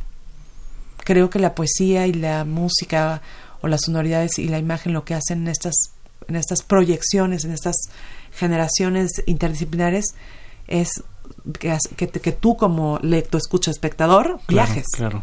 Creo 1.05 1.31
que 1.31 1.39
la 1.41 1.55
poesía 1.55 2.07
y 2.07 2.13
la 2.13 2.45
música 2.45 3.23
o 3.63 3.67
las 3.69 3.81
sonoridades 3.87 4.39
y 4.39 4.49
la 4.49 4.59
imagen 4.59 4.93
lo 4.93 5.05
que 5.05 5.15
hacen 5.15 5.41
en 5.43 5.49
estas 5.49 5.75
en 6.29 6.37
estas 6.37 6.61
proyecciones, 6.63 7.45
en 7.45 7.53
estas 7.53 7.77
generaciones 8.33 9.11
interdisciplinares, 9.25 10.15
es 10.67 11.03
que, 11.59 11.79
que, 11.97 12.33
tú 12.33 12.57
como 12.59 12.99
lector, 13.03 13.41
escucha, 13.41 13.71
espectador, 13.71 14.39
viajes. 14.47 14.85
Claro. 14.95 15.23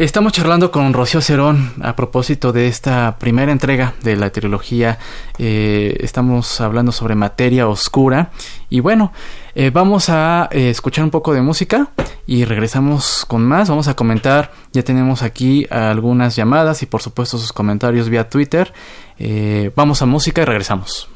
Estamos 0.00 0.32
charlando 0.32 0.70
con 0.70 0.94
Rocío 0.94 1.20
Cerón 1.20 1.74
a 1.82 1.94
propósito 1.94 2.52
de 2.52 2.68
esta 2.68 3.18
primera 3.18 3.52
entrega 3.52 3.92
de 4.02 4.16
la 4.16 4.30
trilogía. 4.30 4.98
Eh, 5.36 5.94
estamos 6.00 6.62
hablando 6.62 6.90
sobre 6.90 7.14
materia 7.14 7.68
oscura. 7.68 8.30
Y 8.70 8.80
bueno, 8.80 9.12
eh, 9.54 9.68
vamos 9.68 10.08
a 10.08 10.48
eh, 10.52 10.70
escuchar 10.70 11.04
un 11.04 11.10
poco 11.10 11.34
de 11.34 11.42
música 11.42 11.90
y 12.26 12.46
regresamos 12.46 13.26
con 13.26 13.44
más. 13.44 13.68
Vamos 13.68 13.88
a 13.88 13.94
comentar. 13.94 14.52
Ya 14.72 14.82
tenemos 14.82 15.22
aquí 15.22 15.66
algunas 15.68 16.34
llamadas 16.34 16.82
y 16.82 16.86
por 16.86 17.02
supuesto 17.02 17.36
sus 17.36 17.52
comentarios 17.52 18.08
vía 18.08 18.30
Twitter. 18.30 18.72
vamos 19.76 20.00
a 20.00 20.06
música 20.06 20.40
y 20.40 20.44
regresamos. 20.46 21.10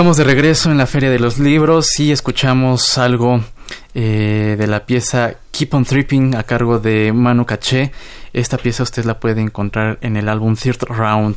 Estamos 0.00 0.16
de 0.16 0.24
regreso 0.24 0.70
en 0.70 0.78
la 0.78 0.86
Feria 0.86 1.10
de 1.10 1.18
los 1.18 1.38
Libros 1.38 2.00
y 2.00 2.10
escuchamos 2.10 2.96
algo 2.96 3.42
eh, 3.92 4.56
de 4.58 4.66
la 4.66 4.86
pieza 4.86 5.34
Keep 5.50 5.74
on 5.74 5.84
Tripping 5.84 6.36
a 6.36 6.42
cargo 6.42 6.78
de 6.78 7.12
Manu 7.12 7.44
Caché. 7.44 7.92
Esta 8.32 8.56
pieza 8.56 8.82
usted 8.82 9.04
la 9.04 9.20
puede 9.20 9.42
encontrar 9.42 9.98
en 10.00 10.16
el 10.16 10.30
álbum 10.30 10.56
Third 10.56 10.84
Round. 10.88 11.36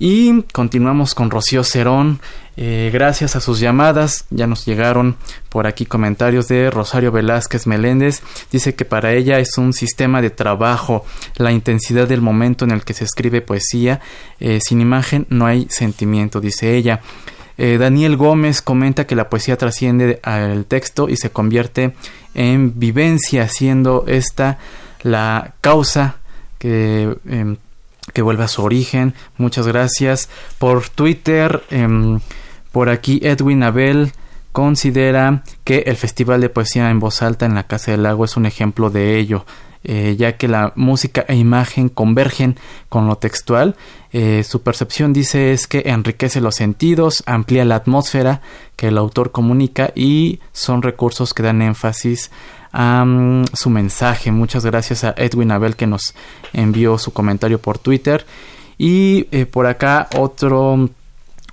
Y 0.00 0.42
continuamos 0.52 1.14
con 1.14 1.30
Rocío 1.30 1.62
Cerón. 1.62 2.18
Eh, 2.56 2.90
gracias 2.92 3.36
a 3.36 3.40
sus 3.40 3.60
llamadas, 3.60 4.24
ya 4.30 4.48
nos 4.48 4.66
llegaron 4.66 5.14
por 5.48 5.68
aquí 5.68 5.86
comentarios 5.86 6.48
de 6.48 6.72
Rosario 6.72 7.12
Velázquez 7.12 7.68
Meléndez. 7.68 8.20
Dice 8.50 8.74
que 8.74 8.84
para 8.84 9.12
ella 9.12 9.38
es 9.38 9.56
un 9.58 9.72
sistema 9.72 10.20
de 10.20 10.30
trabajo, 10.30 11.04
la 11.36 11.52
intensidad 11.52 12.08
del 12.08 12.20
momento 12.20 12.64
en 12.64 12.72
el 12.72 12.82
que 12.82 12.94
se 12.94 13.04
escribe 13.04 13.42
poesía. 13.42 14.00
Eh, 14.40 14.58
sin 14.60 14.80
imagen 14.80 15.24
no 15.30 15.46
hay 15.46 15.68
sentimiento, 15.70 16.40
dice 16.40 16.76
ella. 16.76 17.00
Eh, 17.58 17.78
Daniel 17.78 18.16
Gómez 18.16 18.62
comenta 18.62 19.06
que 19.06 19.16
la 19.16 19.28
poesía 19.28 19.56
trasciende 19.56 20.20
al 20.22 20.64
texto 20.64 21.08
y 21.08 21.16
se 21.16 21.30
convierte 21.30 21.94
en 22.34 22.78
vivencia, 22.78 23.48
siendo 23.48 24.04
esta 24.06 24.58
la 25.02 25.54
causa 25.60 26.16
que, 26.58 27.16
em, 27.28 27.56
que 28.12 28.22
vuelve 28.22 28.44
a 28.44 28.48
su 28.48 28.62
origen. 28.62 29.14
Muchas 29.36 29.66
gracias. 29.66 30.28
Por 30.58 30.88
Twitter, 30.88 31.62
em, 31.70 32.20
por 32.72 32.88
aquí 32.88 33.20
Edwin 33.22 33.62
Abel 33.62 34.12
considera 34.52 35.42
que 35.64 35.84
el 35.86 35.96
Festival 35.96 36.40
de 36.40 36.50
Poesía 36.50 36.90
en 36.90 37.00
Voz 37.00 37.22
Alta 37.22 37.46
en 37.46 37.54
la 37.54 37.66
Casa 37.66 37.90
del 37.90 38.02
Lago 38.02 38.24
es 38.24 38.36
un 38.36 38.46
ejemplo 38.46 38.90
de 38.90 39.18
ello. 39.18 39.44
Eh, 39.84 40.14
ya 40.16 40.36
que 40.36 40.46
la 40.46 40.72
música 40.76 41.24
e 41.26 41.34
imagen 41.34 41.88
convergen 41.88 42.56
con 42.88 43.08
lo 43.08 43.16
textual. 43.16 43.74
Eh, 44.12 44.44
su 44.44 44.62
percepción 44.62 45.12
dice 45.12 45.52
es 45.52 45.66
que 45.66 45.82
enriquece 45.86 46.40
los 46.40 46.54
sentidos, 46.54 47.24
amplía 47.26 47.64
la 47.64 47.76
atmósfera 47.76 48.42
que 48.76 48.88
el 48.88 48.98
autor 48.98 49.32
comunica 49.32 49.90
y 49.96 50.38
son 50.52 50.82
recursos 50.82 51.34
que 51.34 51.42
dan 51.42 51.62
énfasis 51.62 52.30
a 52.70 53.04
mm, 53.04 53.46
su 53.54 53.70
mensaje. 53.70 54.30
Muchas 54.30 54.64
gracias 54.64 55.02
a 55.02 55.14
Edwin 55.16 55.50
Abel 55.50 55.74
que 55.74 55.88
nos 55.88 56.14
envió 56.52 56.96
su 56.98 57.12
comentario 57.12 57.58
por 57.58 57.78
Twitter. 57.78 58.24
Y 58.78 59.26
eh, 59.32 59.46
por 59.46 59.66
acá 59.66 60.08
otro, 60.16 60.88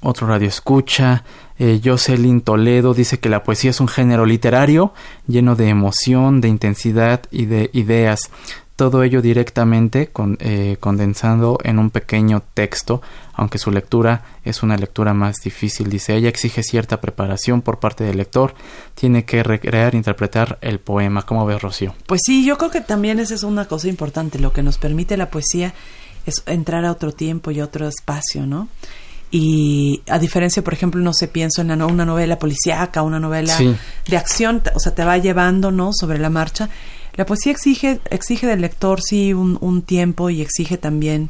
otro 0.01 0.27
radio 0.27 0.47
escucha 0.47 1.23
eh, 1.59 1.81
Jocelyn 1.83 2.39
Toledo 2.39 2.93
dice 2.93 3.19
que 3.19 3.27
la 3.27 3.43
poesía 3.43 3.71
es 3.71 3.81
un 3.81 3.89
género 3.89 4.25
literario 4.25 4.93
lleno 5.27 5.57
de 5.57 5.67
emoción, 5.67 6.39
de 6.39 6.47
intensidad 6.47 7.23
y 7.31 7.45
de 7.45 7.69
ideas. 7.73 8.31
Todo 8.77 9.03
ello 9.03 9.21
directamente 9.21 10.07
con, 10.07 10.37
eh, 10.39 10.77
condensando 10.79 11.57
en 11.65 11.79
un 11.79 11.89
pequeño 11.89 12.43
texto, 12.53 13.01
aunque 13.33 13.57
su 13.57 13.71
lectura 13.71 14.23
es 14.45 14.63
una 14.63 14.77
lectura 14.77 15.13
más 15.13 15.35
difícil. 15.43 15.89
Dice 15.89 16.15
ella 16.15 16.29
exige 16.29 16.63
cierta 16.63 17.01
preparación 17.01 17.61
por 17.61 17.79
parte 17.79 18.05
del 18.05 18.15
lector, 18.15 18.55
tiene 18.95 19.25
que 19.25 19.43
recrear, 19.43 19.95
interpretar 19.95 20.59
el 20.61 20.79
poema. 20.79 21.23
¿Cómo 21.23 21.45
ves, 21.45 21.61
Rocío? 21.61 21.93
Pues 22.07 22.21
sí, 22.23 22.45
yo 22.45 22.57
creo 22.57 22.71
que 22.71 22.79
también 22.79 23.19
esa 23.19 23.35
es 23.35 23.43
una 23.43 23.65
cosa 23.65 23.89
importante. 23.89 24.39
Lo 24.39 24.53
que 24.53 24.63
nos 24.63 24.77
permite 24.77 25.17
la 25.17 25.29
poesía 25.29 25.73
es 26.25 26.41
entrar 26.45 26.85
a 26.85 26.91
otro 26.93 27.11
tiempo 27.11 27.51
y 27.51 27.59
otro 27.59 27.85
espacio, 27.85 28.45
¿no? 28.45 28.69
Y 29.31 30.01
a 30.07 30.17
diferencia, 30.17 30.63
por 30.63 30.73
ejemplo, 30.73 31.01
no 31.01 31.13
sé, 31.13 31.27
pienso 31.27 31.61
en 31.61 31.71
una 31.81 32.05
novela 32.05 32.39
policíaca, 32.39 33.03
una 33.03 33.19
novela 33.19 33.55
de 34.07 34.17
acción, 34.17 34.61
o 34.73 34.79
sea, 34.79 34.95
te 34.95 35.03
va 35.03 35.17
llevando, 35.17 35.71
¿no? 35.71 35.91
Sobre 35.93 36.17
la 36.17 36.29
marcha. 36.29 36.69
La 37.15 37.25
poesía 37.25 37.51
exige, 37.51 37.99
exige 38.09 38.47
del 38.47 38.61
lector, 38.61 39.01
sí, 39.01 39.33
un, 39.33 39.57
un 39.61 39.81
tiempo 39.83 40.29
y 40.29 40.41
exige 40.41 40.77
también 40.77 41.29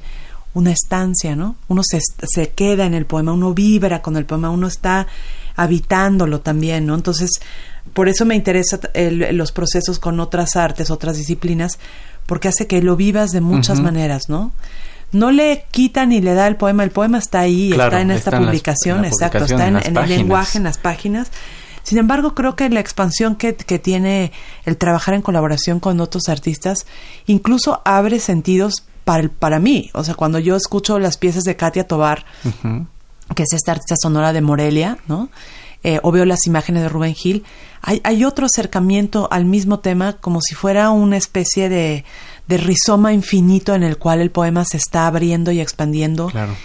una 0.53 0.71
estancia, 0.71 1.35
¿no? 1.35 1.55
Uno 1.67 1.81
se, 1.83 1.99
se 2.27 2.49
queda 2.51 2.85
en 2.85 2.93
el 2.93 3.05
poema, 3.05 3.33
uno 3.33 3.53
vibra 3.53 4.01
con 4.01 4.15
el 4.15 4.25
poema, 4.25 4.49
uno 4.49 4.67
está 4.67 5.07
habitándolo 5.55 6.39
también, 6.39 6.85
¿no? 6.85 6.95
Entonces, 6.95 7.31
por 7.93 8.07
eso 8.07 8.25
me 8.25 8.35
interesa 8.35 8.79
los 8.93 9.51
procesos 9.51 9.99
con 9.99 10.19
otras 10.19 10.55
artes, 10.55 10.89
otras 10.89 11.17
disciplinas, 11.17 11.79
porque 12.25 12.47
hace 12.47 12.67
que 12.67 12.81
lo 12.81 12.95
vivas 12.95 13.31
de 13.31 13.41
muchas 13.41 13.79
maneras, 13.81 14.29
¿no? 14.29 14.51
No 15.11 15.31
le 15.31 15.65
quita 15.71 16.05
ni 16.05 16.21
le 16.21 16.33
da 16.33 16.47
el 16.47 16.55
poema, 16.55 16.83
el 16.83 16.91
poema 16.91 17.17
está 17.17 17.39
ahí, 17.39 17.71
está 17.71 18.01
en 18.01 18.11
esta 18.11 18.31
publicación, 18.47 18.97
exacto, 19.05 19.37
está 19.55 19.67
en, 19.67 19.75
el 19.97 20.09
lenguaje, 20.09 20.57
en 20.57 20.63
las 20.63 20.77
páginas. 20.77 21.31
Sin 21.83 21.97
embargo, 21.97 22.35
creo 22.35 22.55
que 22.55 22.69
la 22.69 22.79
expansión 22.79 23.35
que, 23.35 23.55
que, 23.55 23.79
tiene 23.79 24.31
el 24.65 24.77
trabajar 24.77 25.15
en 25.15 25.21
colaboración 25.23 25.79
con 25.79 25.99
otros 26.01 26.29
artistas 26.29 26.85
incluso 27.25 27.81
abre 27.85 28.19
sentidos 28.19 28.83
para, 29.05 29.23
el- 29.23 29.29
para 29.31 29.59
mí. 29.59 29.89
O 29.93 30.03
sea, 30.03 30.13
cuando 30.13 30.37
yo 30.37 30.55
escucho 30.55 30.99
las 30.99 31.17
piezas 31.17 31.43
de 31.45 31.55
Katia 31.55 31.87
Tobar, 31.87 32.25
que 33.35 33.43
es 33.43 33.53
esta 33.53 33.71
artista 33.71 33.95
sonora 33.99 34.33
de 34.33 34.41
Morelia, 34.41 34.97
¿no? 35.07 35.29
Eh, 35.81 35.99
o 36.03 36.11
veo 36.11 36.25
las 36.25 36.45
imágenes 36.45 36.83
de 36.83 36.89
Rubén 36.89 37.15
Gil, 37.15 37.43
hay, 37.81 38.01
hay 38.03 38.25
otro 38.25 38.45
acercamiento 38.45 39.29
al 39.31 39.45
mismo 39.45 39.79
tema 39.79 40.13
como 40.13 40.41
si 40.41 40.53
fuera 40.53 40.89
una 40.91 41.15
especie 41.15 41.69
de, 41.69 42.03
de 42.49 42.57
rizoma 42.57 43.13
infinito 43.13 43.75
en 43.75 43.83
el 43.83 43.97
cual 43.97 44.19
el 44.21 44.31
poema 44.31 44.65
se 44.65 44.75
está 44.77 45.05
abriendo 45.07 45.51
y 45.51 45.62
expandiendo 45.62 46.27
Claro. 46.27 46.55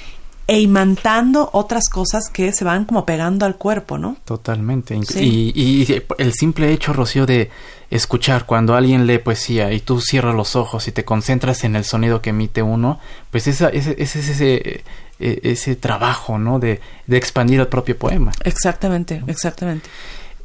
e 0.46 0.58
imantando 0.60 1.50
otras 1.52 1.90
cosas 1.90 2.30
que 2.32 2.52
se 2.54 2.64
van 2.64 2.86
como 2.86 3.04
pegando 3.04 3.44
al 3.46 3.56
cuerpo, 3.56 3.98
¿no? 3.98 4.16
Totalmente. 4.24 4.98
Sí. 5.06 5.52
Y, 5.54 5.82
y 5.92 6.02
el 6.18 6.32
simple 6.32 6.72
hecho, 6.72 6.92
Rocío, 6.94 7.26
de 7.26 7.50
escuchar 7.90 8.46
cuando 8.46 8.74
alguien 8.74 9.06
lee 9.06 9.18
poesía 9.18 9.72
y 9.72 9.80
tú 9.80 10.00
cierras 10.00 10.34
los 10.34 10.56
ojos 10.56 10.88
y 10.88 10.92
te 10.92 11.04
concentras 11.04 11.64
en 11.64 11.76
el 11.76 11.84
sonido 11.84 12.22
que 12.22 12.30
emite 12.30 12.62
uno, 12.62 12.98
pues 13.30 13.46
esa, 13.46 13.68
ese, 13.68 13.94
ese, 13.98 14.20
ese, 14.20 14.84
eh, 15.20 15.40
ese 15.42 15.76
trabajo, 15.76 16.38
¿no? 16.38 16.58
De, 16.58 16.80
de 17.06 17.16
expandir 17.18 17.60
el 17.60 17.68
propio 17.68 17.96
poema. 17.98 18.32
Exactamente, 18.42 19.22
exactamente. 19.26 19.88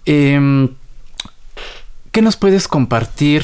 Em, 0.05 0.69
¿Qué 2.11 2.21
nos 2.21 2.35
puedes 2.35 2.67
compartir? 2.67 3.43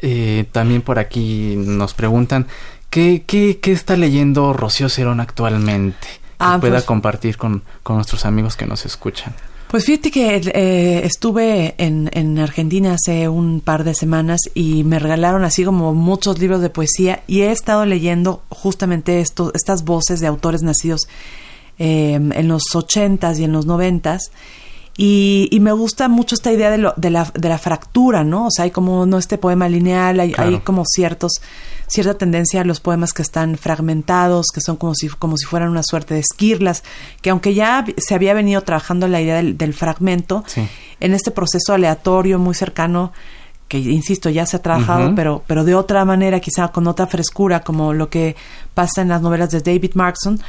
Eh, 0.00 0.46
también 0.52 0.82
por 0.82 0.98
aquí 0.98 1.54
nos 1.56 1.94
preguntan, 1.94 2.46
¿qué, 2.90 3.24
qué, 3.26 3.58
qué 3.60 3.72
está 3.72 3.96
leyendo 3.96 4.52
Rocío 4.52 4.88
Cerón 4.88 5.20
actualmente? 5.20 6.06
Que 6.06 6.18
Ah, 6.40 6.58
pueda 6.60 6.74
pues- 6.76 6.84
compartir 6.84 7.36
con, 7.36 7.62
con 7.82 7.96
nuestros 7.96 8.24
amigos 8.24 8.56
que 8.56 8.66
nos 8.66 8.84
escuchan. 8.86 9.34
Pues 9.70 9.84
fíjate 9.84 10.10
que 10.10 10.36
eh, 10.36 11.04
estuve 11.04 11.74
en, 11.76 12.08
en 12.14 12.38
Argentina 12.38 12.94
hace 12.94 13.28
un 13.28 13.60
par 13.60 13.84
de 13.84 13.92
semanas 13.94 14.40
y 14.54 14.82
me 14.84 14.98
regalaron 14.98 15.44
así 15.44 15.62
como 15.62 15.92
muchos 15.92 16.38
libros 16.38 16.62
de 16.62 16.70
poesía 16.70 17.22
y 17.26 17.42
he 17.42 17.50
estado 17.50 17.84
leyendo 17.84 18.42
justamente 18.48 19.20
esto, 19.20 19.52
estas 19.54 19.84
voces 19.84 20.20
de 20.20 20.26
autores 20.26 20.62
nacidos 20.62 21.02
eh, 21.78 22.14
en 22.14 22.48
los 22.48 22.62
ochentas 22.74 23.38
y 23.38 23.44
en 23.44 23.52
los 23.52 23.66
noventas 23.66 24.30
y, 25.00 25.48
y 25.52 25.60
me 25.60 25.70
gusta 25.72 26.08
mucho 26.08 26.34
esta 26.34 26.52
idea 26.52 26.70
de, 26.70 26.78
lo, 26.78 26.92
de, 26.96 27.08
la, 27.10 27.30
de 27.32 27.48
la 27.48 27.56
fractura, 27.56 28.24
¿no? 28.24 28.46
O 28.46 28.50
sea, 28.50 28.64
hay 28.64 28.72
como 28.72 29.06
no 29.06 29.16
este 29.16 29.38
poema 29.38 29.68
lineal, 29.68 30.18
hay, 30.18 30.32
Claro. 30.32 30.50
hay 30.50 30.58
como 30.58 30.84
ciertos 30.84 31.32
cierta 31.86 32.14
tendencia 32.18 32.60
a 32.60 32.64
los 32.64 32.80
poemas 32.80 33.12
que 33.14 33.22
están 33.22 33.56
fragmentados, 33.56 34.46
que 34.52 34.60
son 34.60 34.76
como 34.76 34.94
si, 34.94 35.08
como 35.08 35.36
si 35.38 35.46
fueran 35.46 35.70
una 35.70 35.82
suerte 35.82 36.12
de 36.14 36.20
esquirlas, 36.20 36.82
que 37.22 37.30
aunque 37.30 37.54
ya 37.54 37.86
se 37.96 38.14
había 38.14 38.34
venido 38.34 38.60
trabajando 38.60 39.08
la 39.08 39.22
idea 39.22 39.36
del, 39.36 39.56
del 39.56 39.72
fragmento, 39.72 40.44
Sí. 40.46 40.68
en 41.00 41.14
este 41.14 41.30
proceso 41.30 41.72
aleatorio 41.72 42.38
muy 42.38 42.54
cercano, 42.54 43.12
que 43.68 43.78
insisto, 43.78 44.28
ya 44.30 44.44
se 44.46 44.56
ha 44.56 44.62
trabajado, 44.62 45.14
pero, 45.14 45.44
pero 45.46 45.62
de 45.64 45.74
otra 45.74 46.04
manera, 46.04 46.40
quizá 46.40 46.68
con 46.68 46.86
otra 46.88 47.06
frescura, 47.06 47.60
como 47.60 47.92
lo 47.94 48.10
que 48.10 48.34
pasa 48.74 49.00
en 49.02 49.08
las 49.08 49.22
novelas 49.22 49.50
de 49.50 49.60
David 49.60 49.92
Markson, 49.94 50.40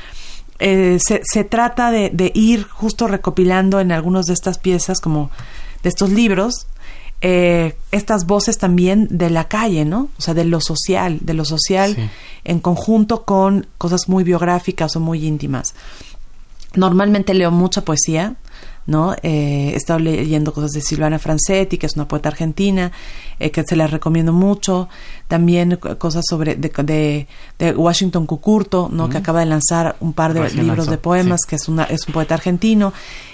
eh, 0.60 0.98
se, 1.06 1.22
se 1.24 1.43
trata 1.43 1.91
de, 1.91 2.10
de 2.13 2.32
ir 2.36 2.63
justo 2.67 3.08
recopilando 3.08 3.80
en 3.80 3.91
algunas 3.91 4.26
de 4.26 4.34
estas 4.34 4.58
piezas, 4.58 5.00
como 5.00 5.32
de 5.84 5.89
estos 5.89 6.10
libros, 6.10 6.67
eh, 7.22 7.76
estas 7.91 8.26
voces 8.26 8.58
también 8.58 9.08
de 9.10 9.30
la 9.30 9.48
calle, 9.48 9.84
¿no? 9.86 10.10
O 10.17 10.22
sea, 10.22 10.34
de 10.34 10.45
lo 10.45 10.62
social, 10.62 11.19
de 11.22 11.34
lo 11.34 11.43
social 11.45 11.95
Sí. 11.95 12.10
en 12.45 12.60
conjunto 12.60 13.24
con 13.26 13.67
cosas 13.78 14.08
muy 14.08 14.24
biográficas 14.24 14.95
o 14.95 15.00
muy 15.00 15.26
íntimas. 15.26 15.76
Normalmente 16.76 17.34
leo 17.34 17.52
mucha 17.52 17.82
poesía, 17.84 18.36
¿no? 18.89 19.13
Eh, 19.23 19.71
he 19.73 19.75
estado 19.75 19.99
leyendo 19.99 20.52
cosas 20.54 20.71
de 20.71 20.82
Silvana 20.82 21.19
Francetti, 21.19 21.78
que 21.78 21.86
es 21.86 21.95
una 21.95 22.08
poeta 22.08 22.28
argentina, 22.30 22.91
eh, 23.39 23.52
que 23.52 23.63
se 23.63 23.75
las 23.75 23.91
recomiendo 23.91 24.34
mucho. 24.34 24.89
También 25.28 25.78
co- 25.78 25.97
cosas 25.97 26.25
sobre 26.28 26.56
de, 26.56 26.69
de, 26.84 27.28
de 27.60 27.71
Washington 27.73 28.25
Cucurto, 28.25 28.89
¿no? 28.91 29.08
Que 29.10 29.17
acaba 29.17 29.39
de 29.41 29.45
lanzar 29.45 29.95
un 29.99 30.13
par 30.13 30.34
de 30.34 30.41
Recién 30.41 30.63
libros 30.63 30.80
lanzó, 30.88 30.91
de 30.91 30.97
poemas, 30.97 31.39
sí. 31.43 31.49
que 31.49 31.56
es, 31.56 31.67
una, 31.69 31.84
es 31.86 32.08
un 32.08 32.13
poeta 32.13 32.34
argentino. 32.34 32.91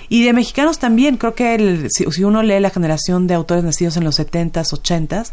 Y 0.10 0.24
de 0.24 0.34
mexicanos 0.34 0.78
también, 0.78 1.18
creo 1.18 1.34
que 1.34 1.56
el- 1.56 1.88
si, 1.90 2.04
si 2.12 2.24
uno 2.24 2.44
lee 2.44 2.60
la 2.60 2.70
generación 2.70 3.26
de 3.28 3.34
autores 3.34 3.64
nacidos 3.64 3.98
en 3.98 4.04
los 4.04 4.20
70s, 4.20 4.72
80s, 4.74 5.30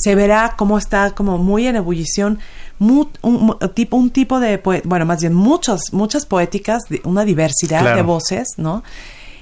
se 0.00 0.14
verá 0.14 0.54
cómo 0.56 0.78
está 0.78 1.10
como 1.10 1.38
muy 1.38 1.66
en 1.66 1.74
ebullición 1.74 2.38
mu- 2.78 3.06
un, 3.22 3.56
tipo, 3.74 3.96
un 3.96 4.10
tipo 4.10 4.38
de, 4.38 4.58
bueno, 4.84 5.04
más 5.04 5.20
bien 5.20 5.34
muchas, 5.34 5.80
muchas 5.90 6.24
poéticas, 6.24 6.84
de- 6.88 7.00
una 7.04 7.24
diversidad 7.24 7.80
Claro. 7.80 7.96
de 7.96 8.02
voces, 8.02 8.46
¿no? 8.58 8.84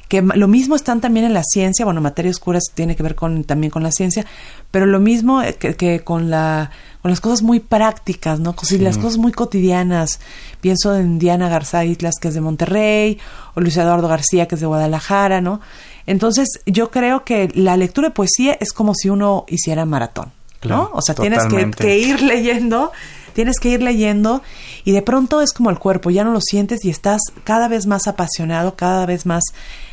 Que 0.09 0.23
lo 0.23 0.47
mismo 0.47 0.77
están 0.77 1.01
también 1.01 1.27
en 1.27 1.35
la 1.35 1.42
ciencia, 1.42 1.85
bueno, 1.85 2.01
materia 2.01 2.31
oscura 2.31 2.61
tiene 2.75 2.95
que 2.95 3.03
ver 3.03 3.16
con, 3.16 3.42
también 3.42 3.73
con 3.73 3.83
la 3.83 3.90
ciencia, 3.90 4.25
pero 4.71 4.87
lo 4.87 5.01
mismo 5.01 5.42
eh, 5.42 5.55
que, 5.55 5.75
que 5.75 6.01
con 6.01 6.31
la 6.31 6.71
con 7.07 7.12
las 7.12 7.21
cosas 7.21 7.42
muy 7.42 7.61
prácticas, 7.61 8.40
¿no? 8.40 8.57
Sí. 8.62 8.79
Las 8.79 8.99
cosas 8.99 9.16
muy 9.16 9.31
cotidianas. 9.31 10.19
Pienso 10.61 10.97
en 10.97 11.21
Diana 11.21 11.49
Garza 11.49 11.85
Islas, 11.85 12.16
que 12.21 12.27
es 12.27 12.35
de 12.35 12.40
Monterrey, 12.40 13.19
o 13.55 13.61
Luis 13.61 13.77
Eduardo 13.77 14.09
García, 14.09 14.49
que 14.49 14.57
es 14.57 14.61
de 14.61 14.66
Guadalajara, 14.66 15.40
¿no? 15.40 15.61
Entonces, 16.07 16.49
yo 16.66 16.90
creo 16.90 17.25
que 17.25 17.49
la 17.55 17.77
lectura 17.77 18.09
de 18.09 18.14
poesía 18.14 18.57
es 18.59 18.73
como 18.73 18.92
si 18.92 19.09
uno 19.09 19.45
hiciera 19.47 19.85
maratón, 19.85 20.27
¿no? 20.27 20.61
Claro, 20.61 20.90
O 20.95 21.01
sea, 21.01 21.14
tienes 21.14 21.47
que, 21.47 21.71
que 21.71 21.97
ir 21.97 22.23
leyendo, 22.23 22.90
tienes 23.37 23.61
que 23.61 23.68
ir 23.68 23.81
leyendo 23.83 24.42
y 24.85 24.90
de 24.90 25.03
pronto 25.03 25.40
es 25.42 25.53
como 25.53 25.70
el 25.70 25.79
cuerpo, 25.79 26.11
ya 26.11 26.25
no 26.25 26.33
lo 26.33 26.40
sientes 26.40 26.85
y 26.85 26.90
estás 26.90 27.20
cada 27.44 27.68
vez 27.68 27.87
más 27.87 28.09
apasionado, 28.09 28.75
cada 28.75 29.07
vez 29.07 29.27
más 29.27 29.44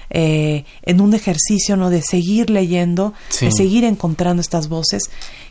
eh, 0.09 0.65
en 0.83 1.01
un 1.01 1.13
ejercicio, 1.13 1.75
¿no? 1.75 1.89
De 1.89 2.01
seguir 2.01 2.49
leyendo, 2.49 3.13
Sí. 3.29 3.45
de 3.45 3.51
seguir 3.51 3.83
encontrando 3.83 4.41
estas 4.41 4.69
voces 4.69 5.03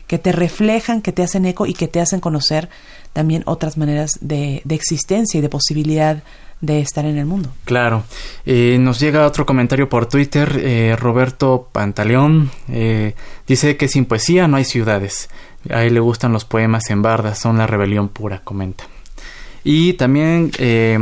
que 0.07 0.17
te 0.17 0.31
reflejan, 0.31 1.01
que 1.01 1.11
te 1.11 1.21
hacen 1.23 1.45
eco 1.45 1.65
y 1.65 1.73
que 1.73 1.87
te 1.87 2.01
hacen 2.01 2.19
conocer 2.19 2.67
también 3.13 3.43
otras 3.45 3.77
maneras 3.77 4.11
de, 4.21 4.61
de 4.65 4.75
existencia 4.75 5.37
y 5.37 5.41
de 5.41 5.49
posibilidad 5.49 6.23
de 6.61 6.79
estar 6.79 7.03
en 7.05 7.17
el 7.17 7.25
mundo. 7.25 7.49
Claro. 7.65 8.03
Eh, 8.45 8.77
nos 8.79 8.97
llega 9.01 9.27
otro 9.27 9.45
comentario 9.45 9.89
por 9.89 10.05
Twitter. 10.05 10.61
eh, 10.63 10.95
Roberto 10.97 11.67
Pantaleón 11.73 12.51
eh, 12.69 13.15
dice 13.45 13.75
que 13.75 13.89
sin 13.89 14.05
poesía 14.05 14.47
no 14.47 14.55
hay 14.55 14.63
ciudades. 14.63 15.27
A 15.69 15.83
él 15.83 15.93
le 15.93 15.99
gustan 15.99 16.33
los 16.33 16.45
poemas 16.45 16.89
en 16.89 17.01
bardas, 17.01 17.39
son 17.39 17.57
la 17.57 17.67
rebelión 17.67 18.09
pura, 18.09 18.41
comenta. 18.43 18.83
Y 19.63 19.93
también 19.93 20.51
eh, 20.57 20.99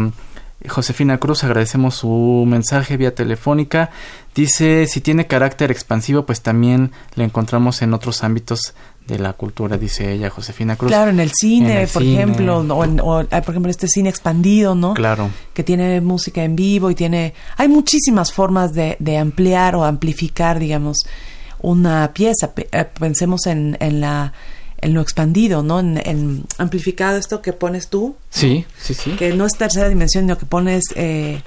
Josefina 0.67 1.17
Cruz, 1.17 1.43
agradecemos 1.43 1.95
su 1.95 2.43
mensaje 2.47 2.95
vía 2.97 3.15
telefónica. 3.15 3.89
Dice, 4.35 4.85
si 4.87 5.01
tiene 5.01 5.25
carácter 5.27 5.71
expansivo, 5.71 6.25
pues 6.25 6.41
también 6.41 6.91
le 7.15 7.23
encontramos 7.23 7.81
en 7.81 7.93
otros 7.93 8.23
ámbitos 8.23 8.75
de 9.07 9.17
la 9.17 9.33
cultura, 9.33 9.77
dice 9.79 10.11
ella, 10.13 10.29
Josefina 10.29 10.75
Cruz. 10.75 10.89
Claro, 10.91 11.09
en 11.09 11.19
el 11.19 11.31
cine, 11.33 11.71
En 11.73 11.77
el 11.79 11.87
por 11.87 12.03
cine. 12.03 12.13
ejemplo, 12.13 12.59
o, 12.59 12.83
en- 12.85 12.99
o, 13.01 13.25
por 13.27 13.49
ejemplo, 13.49 13.71
este 13.71 13.87
cine 13.87 14.09
expandido, 14.09 14.75
¿no? 14.75 14.93
Claro. 14.93 15.29
que 15.53 15.63
tiene 15.63 15.99
música 16.01 16.43
en 16.43 16.55
vivo 16.55 16.91
y 16.91 16.95
tiene... 16.95 17.33
Hay 17.57 17.67
muchísimas 17.67 18.31
formas 18.31 18.73
de, 18.73 18.95
de 18.99 19.17
ampliar 19.17 19.75
o 19.75 19.83
amplificar, 19.83 20.59
digamos, 20.59 20.99
una 21.61 22.11
pieza. 22.13 22.51
Eh, 22.55 22.85
Pensemos 22.99 23.45
en, 23.47 23.77
en, 23.79 24.01
la, 24.01 24.33
en 24.79 24.93
lo 24.93 25.01
expandido, 25.01 25.63
¿no? 25.63 25.79
En, 25.79 26.01
en 26.05 26.43
amplificado 26.57 27.17
esto 27.17 27.41
que 27.41 27.53
pones 27.53 27.87
tú, 27.89 28.15
Sí, 28.29 28.65
sí, 28.79 28.93
sí. 28.93 29.11
que 29.11 29.33
no 29.33 29.45
es 29.45 29.53
tercera 29.53 29.89
dimensión, 29.89 30.23
sino 30.25 30.37
que 30.37 30.45
pones 30.45 30.83
eh, 30.95 31.41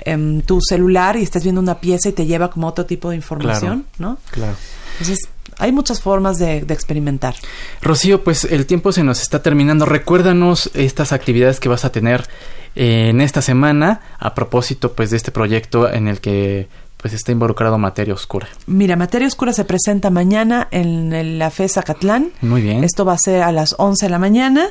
em, 0.00 0.40
tu 0.42 0.60
celular 0.60 1.16
y 1.16 1.22
estás 1.22 1.42
viendo 1.42 1.60
una 1.60 1.80
pieza 1.80 2.08
y 2.08 2.12
te 2.12 2.26
lleva 2.26 2.50
como 2.50 2.66
otro 2.68 2.86
tipo 2.86 3.10
de 3.10 3.16
información, 3.16 3.86
¿no? 3.98 4.18
Claro. 4.30 4.54
Entonces, 4.92 5.28
hay 5.58 5.72
muchas 5.72 6.00
formas 6.00 6.38
de, 6.38 6.60
de 6.62 6.72
experimentar. 6.74 7.34
Rocío, 7.82 8.22
pues 8.22 8.44
el 8.44 8.64
tiempo 8.66 8.92
se 8.92 9.02
nos 9.02 9.20
está 9.22 9.42
terminando. 9.42 9.86
Recuérdanos 9.86 10.70
estas 10.74 11.12
actividades 11.12 11.58
que 11.58 11.68
vas 11.68 11.84
a 11.84 11.90
tener 11.90 12.28
eh, 12.76 13.08
en 13.08 13.20
esta 13.20 13.42
semana 13.42 14.00
a 14.20 14.34
propósito 14.36 14.92
pues 14.92 15.10
de 15.10 15.16
este 15.16 15.32
proyecto 15.32 15.92
en 15.92 16.06
el 16.06 16.20
que 16.20 16.68
pues 16.98 17.14
está 17.14 17.32
involucrado 17.32 17.78
Materia 17.78 18.12
Oscura. 18.12 18.48
Mira, 18.66 18.96
Materia 18.96 19.26
Oscura 19.26 19.52
se 19.52 19.64
presenta 19.64 20.10
mañana 20.10 20.68
en 20.70 21.12
el- 21.12 21.38
la 21.38 21.50
FES 21.50 21.72
Zacatlán. 21.74 22.32
Muy 22.42 22.60
bien. 22.60 22.84
Esto 22.84 23.04
va 23.04 23.14
a 23.14 23.18
ser 23.18 23.42
a 23.42 23.52
las 23.52 23.74
11 23.78 24.06
de 24.06 24.10
la 24.10 24.18
mañana. 24.18 24.66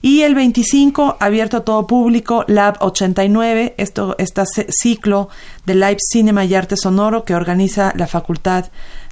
Y 0.00 0.22
el 0.22 0.36
25, 0.36 1.16
abierto 1.18 1.56
a 1.56 1.64
todo 1.64 1.86
público, 1.88 2.44
Lab 2.46 2.76
89, 2.80 3.74
esto, 3.78 4.14
este 4.18 4.44
ciclo 4.70 5.28
de 5.66 5.74
Live 5.74 5.96
Cinema 6.12 6.44
y 6.44 6.54
Arte 6.54 6.76
Sonoro 6.76 7.24
que 7.24 7.34
organiza 7.34 7.92
la 7.96 8.06
Facultad 8.06 8.66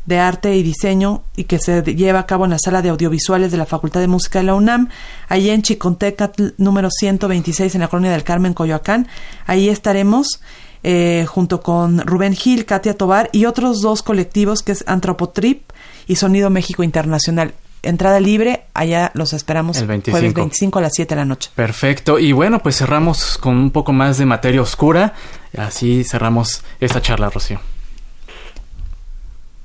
de 0.07 0.21
Arte 0.21 0.55
y 0.55 0.63
Diseño 0.63 1.25
y 1.35 1.45
que 1.45 1.59
se 1.59 1.83
lleva 1.83 2.21
a 2.21 2.27
cabo 2.27 2.45
en 2.45 2.53
la 2.53 2.59
Sala 2.61 2.83
de 2.83 2.91
Audiovisuales 2.91 3.51
de 3.51 3.57
la 3.59 3.67
Facultad 3.67 3.99
de 4.01 4.07
Música 4.07 4.39
de 4.39 4.45
la 4.45 4.55
UNAM, 4.55 4.89
allí 5.29 5.51
en 5.51 5.63
Chicontecatl, 5.63 6.51
número 6.59 6.89
126, 6.93 7.75
en 7.75 7.81
la 7.81 7.89
Colonia 7.89 8.13
del 8.13 8.23
Carmen, 8.23 8.55
Coyoacán. 8.55 9.09
Ahí 9.47 9.69
estaremos 9.69 10.41
eh, 10.83 11.27
junto 11.29 11.61
con 11.61 12.01
Rubén 12.01 12.35
Gil, 12.35 12.65
Katia 12.65 12.95
Tobar 12.95 13.29
y 13.33 13.45
otros 13.45 13.81
dos 13.81 14.03
colectivos 14.03 14.63
que 14.63 14.73
es 14.73 14.85
Antropotrip 14.87 15.71
y 16.07 16.17
Sonido 16.17 16.51
México 16.51 16.83
Internacional. 16.83 17.55
Entrada 17.83 18.19
libre, 18.19 18.65
allá 18.75 19.13
los 19.15 19.33
esperamos 19.33 19.79
El 19.79 19.87
25. 19.87 20.19
jueves 20.19 20.35
25 20.35 20.79
a 20.79 20.83
las 20.83 20.93
7 20.95 21.15
de 21.15 21.21
la 21.21 21.25
noche. 21.25 21.51
Perfecto. 21.55 22.19
Y 22.19 22.33
bueno, 22.33 22.59
pues 22.61 22.79
cerramos 22.79 23.39
con 23.39 23.57
un 23.57 23.71
poco 23.71 23.93
más 23.93 24.19
de 24.19 24.27
Materia 24.27 24.61
Oscura. 24.61 25.15
Así 25.57 26.03
cerramos 26.03 26.63
esta 26.81 27.01
charla, 27.01 27.31
Rocío. 27.31 27.61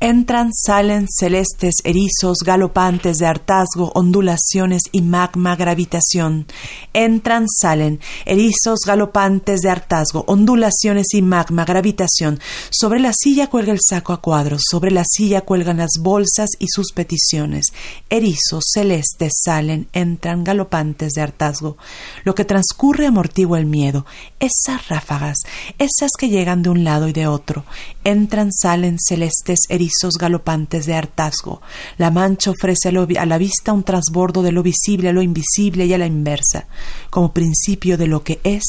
Entran, 0.04 0.50
salen 0.52 1.06
celestes 1.08 1.76
erizos 1.84 2.40
galopantes 2.44 3.18
de 3.18 3.28
hartazgo, 3.28 3.92
ondulaciones 3.94 4.82
y 4.92 5.04
magma 5.04 5.56
gravitación. 5.56 6.48
Entran, 6.92 7.46
salen 7.48 8.00
erizos 8.26 8.80
galopantes 8.84 9.62
de 9.62 9.70
hartazgo, 9.70 10.24
ondulaciones 10.26 11.14
y 11.14 11.22
magma 11.22 11.66
gravitación. 11.66 12.40
Sobre 12.72 13.00
la 13.00 13.14
silla 13.14 13.46
cuelga 13.46 13.74
el 13.74 13.80
saco 13.80 14.12
a 14.12 14.22
cuadros, 14.22 14.64
sobre 14.68 14.90
la 14.90 15.04
silla 15.06 15.42
cuelgan 15.42 15.78
las 15.78 15.92
bolsas 16.00 16.50
y 16.58 16.66
sus 16.70 16.94
peticiones. 16.94 17.68
Erizos 18.10 18.64
celestes 18.74 19.34
salen, 19.46 19.88
entran 19.94 20.44
galopantes 20.44 21.14
de 21.14 21.22
hartazgo. 21.22 21.78
Lo 22.24 22.34
que 22.34 22.44
transcurre 22.44 23.06
amortigua 23.06 23.60
el 23.60 23.68
miedo. 23.68 24.08
Esas 24.40 24.88
ráfagas, 24.88 25.38
esas 25.78 26.10
que 26.18 26.30
llegan 26.30 26.64
de 26.64 26.72
un 26.72 26.84
lado 26.84 27.08
y 27.08 27.14
de 27.14 27.28
otro. 27.28 27.66
Entran, 28.04 28.52
salen 28.52 28.98
celestes 29.00 29.60
erizos 29.70 29.91
galopantes 30.18 30.86
de 30.86 30.96
hartazgo. 30.96 31.62
La 31.98 32.12
mancha 32.12 32.52
ofrece 32.52 32.90
a, 32.90 33.26
la 33.26 33.38
vista 33.38 33.74
un 33.74 33.84
transbordo 33.84 34.42
de 34.42 34.52
lo 34.52 34.64
visible 34.64 35.10
a 35.10 35.14
lo 35.14 35.22
invisible 35.22 35.86
y 35.86 35.94
a 35.94 35.98
la 35.98 36.06
inversa, 36.06 36.68
como 37.10 37.34
principio 37.34 37.98
de 37.98 38.08
lo 38.08 38.24
que 38.24 38.40
es 38.44 38.64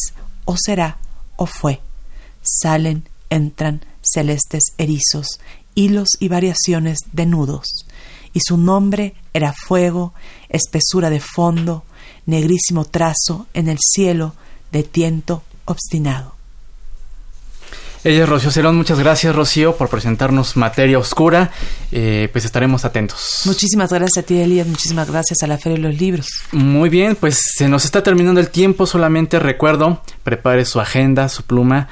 o 0.44 0.56
será 0.56 0.98
o 1.36 1.46
fue. 1.46 1.80
Salen, 2.42 3.08
entran 3.30 3.84
celestes 4.02 4.74
erizos, 4.78 5.40
hilos 5.74 6.08
y 6.18 6.28
variaciones 6.28 6.98
de 7.12 7.26
nudos. 7.26 7.66
Y 8.32 8.40
su 8.44 8.56
nombre 8.56 9.14
era 9.32 9.52
fuego, 9.52 10.14
espesura 10.48 11.10
de 11.10 11.20
fondo, 11.20 11.84
negrísimo 12.26 12.84
trazo 12.84 13.46
en 13.54 13.68
el 13.68 13.78
cielo 13.80 14.34
de 14.70 14.82
tiento 14.82 15.42
obstinado. 15.64 16.41
Ella 18.04 18.24
es 18.24 18.28
Rocío 18.28 18.50
Cerón. 18.50 18.76
Muchas 18.76 18.98
gracias, 18.98 19.34
Rocío, 19.34 19.76
por 19.76 19.88
presentarnos 19.88 20.56
materia 20.56 20.98
oscura. 20.98 21.52
Eh, 21.92 22.28
pues 22.32 22.44
estaremos 22.44 22.84
atentos. 22.84 23.42
Muchísimas 23.44 23.92
gracias 23.92 24.24
a 24.24 24.26
ti, 24.26 24.40
Elías. 24.40 24.66
Muchísimas 24.66 25.08
gracias 25.08 25.42
a 25.42 25.46
la 25.46 25.56
Feria 25.56 25.78
de 25.78 25.84
los 25.88 26.00
Libros. 26.00 26.26
Muy 26.50 26.88
bien, 26.88 27.14
pues 27.14 27.40
se 27.54 27.68
nos 27.68 27.84
está 27.84 28.02
terminando 28.02 28.40
el 28.40 28.48
tiempo. 28.48 28.86
Solamente 28.86 29.38
recuerdo, 29.38 30.02
prepare 30.24 30.64
su 30.64 30.80
agenda, 30.80 31.28
su 31.28 31.44
pluma 31.44 31.88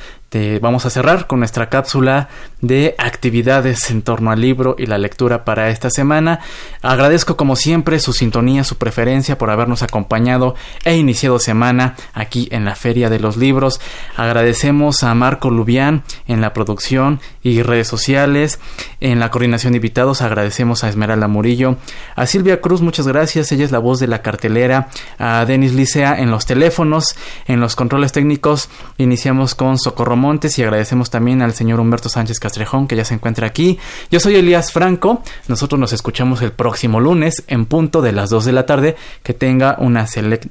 vamos 0.60 0.86
a 0.86 0.90
cerrar 0.90 1.26
con 1.26 1.40
nuestra 1.40 1.68
cápsula 1.68 2.28
de 2.60 2.94
actividades 2.98 3.90
en 3.90 4.02
torno 4.02 4.30
al 4.30 4.40
libro 4.40 4.76
y 4.78 4.86
la 4.86 4.98
lectura 4.98 5.44
para 5.44 5.70
esta 5.70 5.90
semana. 5.90 6.40
Agradezco 6.82 7.36
como 7.36 7.56
siempre 7.56 7.98
su 7.98 8.12
sintonía, 8.12 8.62
su 8.62 8.76
preferencia 8.76 9.38
por 9.38 9.50
habernos 9.50 9.82
acompañado 9.82 10.54
e 10.84 10.96
iniciado 10.96 11.38
semana 11.38 11.96
aquí 12.14 12.48
en 12.52 12.64
la 12.64 12.76
Feria 12.76 13.10
de 13.10 13.18
los 13.18 13.36
Libros. 13.36 13.80
Agradecemos 14.16 15.02
a 15.02 15.14
Marco 15.14 15.50
Lubián 15.50 16.04
en 16.28 16.40
la 16.40 16.52
producción 16.52 17.20
y 17.42 17.62
redes 17.62 17.88
sociales. 17.88 18.60
En 19.00 19.18
la 19.18 19.30
coordinación 19.30 19.72
de 19.72 19.78
invitados 19.78 20.22
agradecemos 20.22 20.84
a 20.84 20.88
Esmeralda 20.88 21.26
Murillo, 21.26 21.76
a 22.14 22.26
Silvia 22.26 22.60
Cruz, 22.60 22.82
muchas 22.82 23.08
gracias, 23.08 23.50
ella 23.50 23.64
es 23.64 23.72
la 23.72 23.78
voz 23.78 23.98
de 23.98 24.06
la 24.06 24.22
cartelera, 24.22 24.88
a 25.18 25.44
Denis 25.44 25.72
Licea 25.72 26.20
en 26.20 26.30
los 26.30 26.46
teléfonos, 26.46 27.16
en 27.46 27.60
los 27.60 27.74
controles 27.74 28.12
técnicos 28.12 28.68
iniciamos 28.98 29.54
con 29.54 29.78
Socorro 29.78 30.19
Montes 30.20 30.56
y 30.58 30.62
agradecemos 30.62 31.10
también 31.10 31.42
al 31.42 31.54
señor 31.54 31.80
Humberto 31.80 32.08
Sánchez 32.08 32.38
Castrejón 32.38 32.86
que 32.86 32.94
ya 32.94 33.04
se 33.04 33.14
encuentra 33.14 33.48
aquí. 33.48 33.78
Yo 34.10 34.20
soy 34.20 34.36
Elías 34.36 34.70
Franco, 34.70 35.22
nosotros 35.48 35.80
nos 35.80 35.92
escuchamos 35.92 36.42
el 36.42 36.52
próximo 36.52 37.00
lunes 37.00 37.42
en 37.48 37.66
punto 37.66 38.02
de 38.02 38.12
las 38.12 38.30
2 38.30 38.44
de 38.44 38.52
la 38.52 38.66
tarde. 38.66 38.96
Que 39.22 39.34
tenga 39.34 39.76
una 39.80 40.06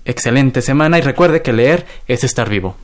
excelente 0.05 0.62
semana 0.62 0.97
y 0.97 1.01
recuerde 1.01 1.41
que 1.41 1.53
leer 1.53 1.86
es 2.08 2.23
estar 2.23 2.49
vivo. 2.49 2.75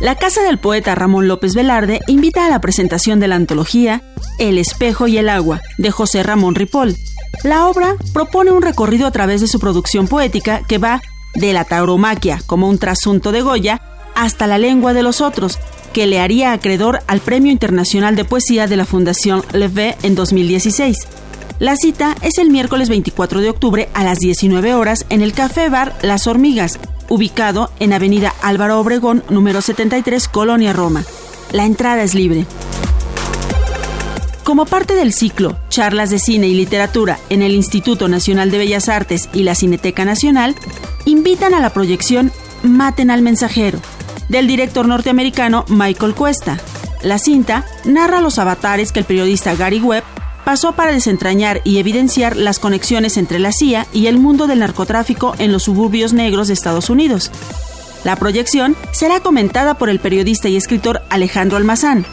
La 0.00 0.14
Casa 0.14 0.42
del 0.42 0.58
Poeta 0.58 0.94
Ramón 0.94 1.26
López 1.26 1.54
Velarde 1.54 2.00
invita 2.06 2.46
a 2.46 2.50
la 2.50 2.60
presentación 2.60 3.18
de 3.18 3.28
la 3.28 3.36
antología 3.36 4.02
El 4.38 4.58
espejo 4.58 5.08
y 5.08 5.16
el 5.16 5.30
agua 5.30 5.62
de 5.78 5.90
José 5.90 6.22
Ramón 6.22 6.54
Ripoll. 6.54 6.94
La 7.44 7.66
obra 7.66 7.96
propone 8.12 8.50
un 8.50 8.60
recorrido 8.60 9.06
a 9.06 9.10
través 9.10 9.40
de 9.40 9.46
su 9.46 9.58
producción 9.58 10.06
poética 10.06 10.62
que 10.68 10.78
va 10.78 11.00
de 11.36 11.52
la 11.52 11.64
tauromaquia 11.64 12.40
como 12.46 12.68
un 12.68 12.78
trasunto 12.78 13.32
de 13.32 13.42
Goya 13.42 13.80
hasta 14.14 14.46
la 14.46 14.58
lengua 14.58 14.92
de 14.94 15.02
los 15.02 15.20
otros, 15.20 15.58
que 15.92 16.06
le 16.06 16.20
haría 16.20 16.52
acreedor 16.52 17.00
al 17.06 17.20
Premio 17.20 17.52
Internacional 17.52 18.16
de 18.16 18.24
Poesía 18.24 18.66
de 18.66 18.76
la 18.76 18.84
Fundación 18.84 19.44
Levé 19.52 19.96
en 20.02 20.14
2016. 20.14 20.96
La 21.58 21.76
cita 21.76 22.14
es 22.22 22.38
el 22.38 22.50
miércoles 22.50 22.88
24 22.88 23.40
de 23.40 23.50
octubre 23.50 23.88
a 23.94 24.04
las 24.04 24.18
19 24.18 24.74
horas 24.74 25.06
en 25.08 25.22
el 25.22 25.32
Café 25.32 25.68
Bar 25.68 25.96
Las 26.02 26.26
Hormigas, 26.26 26.78
ubicado 27.08 27.70
en 27.80 27.92
Avenida 27.92 28.34
Álvaro 28.42 28.80
Obregón, 28.80 29.22
número 29.30 29.62
73, 29.62 30.28
Colonia 30.28 30.72
Roma. 30.72 31.04
La 31.52 31.64
entrada 31.64 32.02
es 32.02 32.14
libre. 32.14 32.46
Como 34.46 34.64
parte 34.64 34.94
del 34.94 35.12
ciclo 35.12 35.56
Charlas 35.70 36.10
de 36.10 36.20
Cine 36.20 36.46
y 36.46 36.54
Literatura 36.54 37.18
en 37.30 37.42
el 37.42 37.52
Instituto 37.52 38.06
Nacional 38.06 38.52
de 38.52 38.58
Bellas 38.58 38.88
Artes 38.88 39.28
y 39.32 39.42
la 39.42 39.56
Cineteca 39.56 40.04
Nacional, 40.04 40.54
invitan 41.04 41.52
a 41.52 41.58
la 41.58 41.70
proyección 41.70 42.30
Maten 42.62 43.10
al 43.10 43.22
Mensajero, 43.22 43.80
del 44.28 44.46
director 44.46 44.86
norteamericano 44.86 45.64
Michael 45.66 46.14
Cuesta. 46.14 46.60
La 47.02 47.18
cinta 47.18 47.64
narra 47.84 48.20
los 48.20 48.38
avatares 48.38 48.92
que 48.92 49.00
el 49.00 49.04
periodista 49.04 49.56
Gary 49.56 49.80
Webb 49.80 50.04
pasó 50.44 50.74
para 50.74 50.92
desentrañar 50.92 51.60
y 51.64 51.78
evidenciar 51.78 52.36
las 52.36 52.60
conexiones 52.60 53.16
entre 53.16 53.40
la 53.40 53.50
CIA 53.50 53.88
y 53.92 54.06
el 54.06 54.20
mundo 54.20 54.46
del 54.46 54.60
narcotráfico 54.60 55.34
en 55.40 55.50
los 55.50 55.64
suburbios 55.64 56.12
negros 56.12 56.46
de 56.46 56.54
Estados 56.54 56.88
Unidos. 56.88 57.32
La 58.04 58.14
proyección 58.14 58.76
será 58.92 59.18
comentada 59.18 59.74
por 59.74 59.90
el 59.90 59.98
periodista 59.98 60.48
y 60.48 60.54
escritor 60.54 61.02
Alejandro 61.10 61.56
Almazán, 61.56 62.06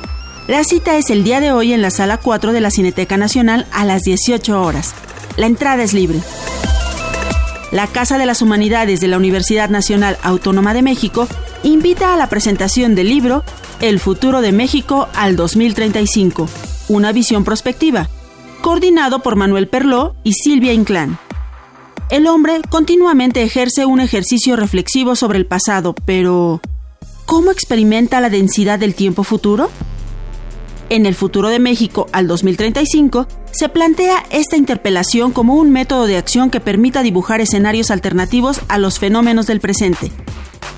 la 0.47 0.63
cita 0.65 0.97
es 0.97 1.10
el 1.10 1.23
día 1.23 1.39
de 1.39 1.51
hoy 1.51 1.71
en 1.71 1.82
la 1.82 1.89
sala 1.89 2.17
4 2.17 2.51
de 2.51 2.60
la 2.60 2.69
Cineteca 2.69 3.15
Nacional 3.15 3.65
a 3.71 3.86
las 3.86 4.01
18 4.03 4.62
horas. 4.62 4.93
La 5.38 5.45
entrada 5.45 5.84
es 5.84 5.93
libre. 5.93 6.19
La 7.71 7.88
Casa 7.88 8.17
de 8.17 8.25
las 8.25 8.41
Humanidades 8.41 8.99
de 8.99 9.08
la 9.08 9.17
Universidad 9.17 9.69
Nacional 9.69 10.17
Autónoma 10.21 10.73
de 10.73 10.82
México 10.82 11.27
invita 11.63 12.13
a 12.13 12.17
la 12.17 12.27
presentación 12.27 12.93
del 12.93 13.08
libro 13.08 13.43
El 13.79 13.99
futuro 13.99 14.41
de 14.41 14.51
México 14.51 15.08
al 15.15 15.36
2035, 15.36 16.49
una 16.89 17.13
visión 17.13 17.45
prospectiva, 17.45 18.10
coordinado 18.62 19.19
por 19.19 19.38
Manuel 19.38 19.69
Perló 19.69 20.13
y 20.23 20.34
Silvia 20.34 20.73
Inclán. 20.73 21.17
El 22.10 22.27
hombre 22.27 22.62
continuamente 22.69 23.41
ejerce 23.43 23.86
un 23.86 24.01
ejercicio 24.01 24.58
reflexivo 24.58 25.15
sobre 25.15 25.39
el 25.39 25.45
pasado, 25.45 25.95
pero 26.06 26.62
¿cómo 27.25 27.49
experimenta 27.49 28.19
la 28.19 28.29
densidad 28.29 28.77
del 28.77 28.93
tiempo 28.93 29.23
futuro? 29.23 29.71
En 30.89 31.06
el 31.06 31.15
futuro 31.15 31.50
de 31.50 31.60
México 31.60 32.08
al 32.12 32.28
2035, 32.28 33.28
se 33.52 33.69
plantea 33.69 34.24
esta 34.32 34.58
interpelación 34.58 35.32
como 35.32 35.56
un 35.56 35.72
método 35.72 36.06
de 36.06 36.17
acción 36.17 36.50
que 36.50 36.60
permita 36.60 37.04
dibujar 37.04 37.41
escenarios 37.41 37.91
alternativos 37.91 38.62
a 38.67 38.78
los 38.78 39.00
fenómenos 39.00 39.48
del 39.48 39.60
presente. 39.60 40.12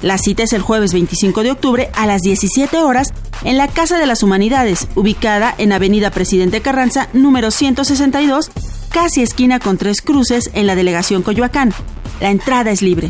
La 0.02 0.18
cita 0.18 0.44
es 0.44 0.54
el 0.54 0.62
jueves 0.62 0.94
25 0.94 1.44
de 1.44 1.52
octubre 1.52 1.89
a 1.94 2.06
las 2.06 2.22
17 2.22 2.78
horas 2.78 3.13
en 3.44 3.58
la 3.58 3.68
Casa 3.68 3.98
de 3.98 4.06
las 4.06 4.24
Humanidades, 4.24 4.88
ubicada 4.96 5.54
en 5.58 5.72
Avenida 5.72 6.12
Presidente 6.12 6.62
Carranza, 6.62 7.10
número 7.13 7.52
162, 7.52 8.52
casi 8.91 9.22
esquina 9.22 9.60
con 9.60 9.78
tres 9.78 10.02
cruces 10.02 10.52
en 10.54 10.68
la 10.68 10.76
delegación 10.76 11.24
Coyoacán. 11.24 11.74
La 12.22 12.30
entrada 12.30 12.72
es 12.72 12.82
libre. 12.82 13.10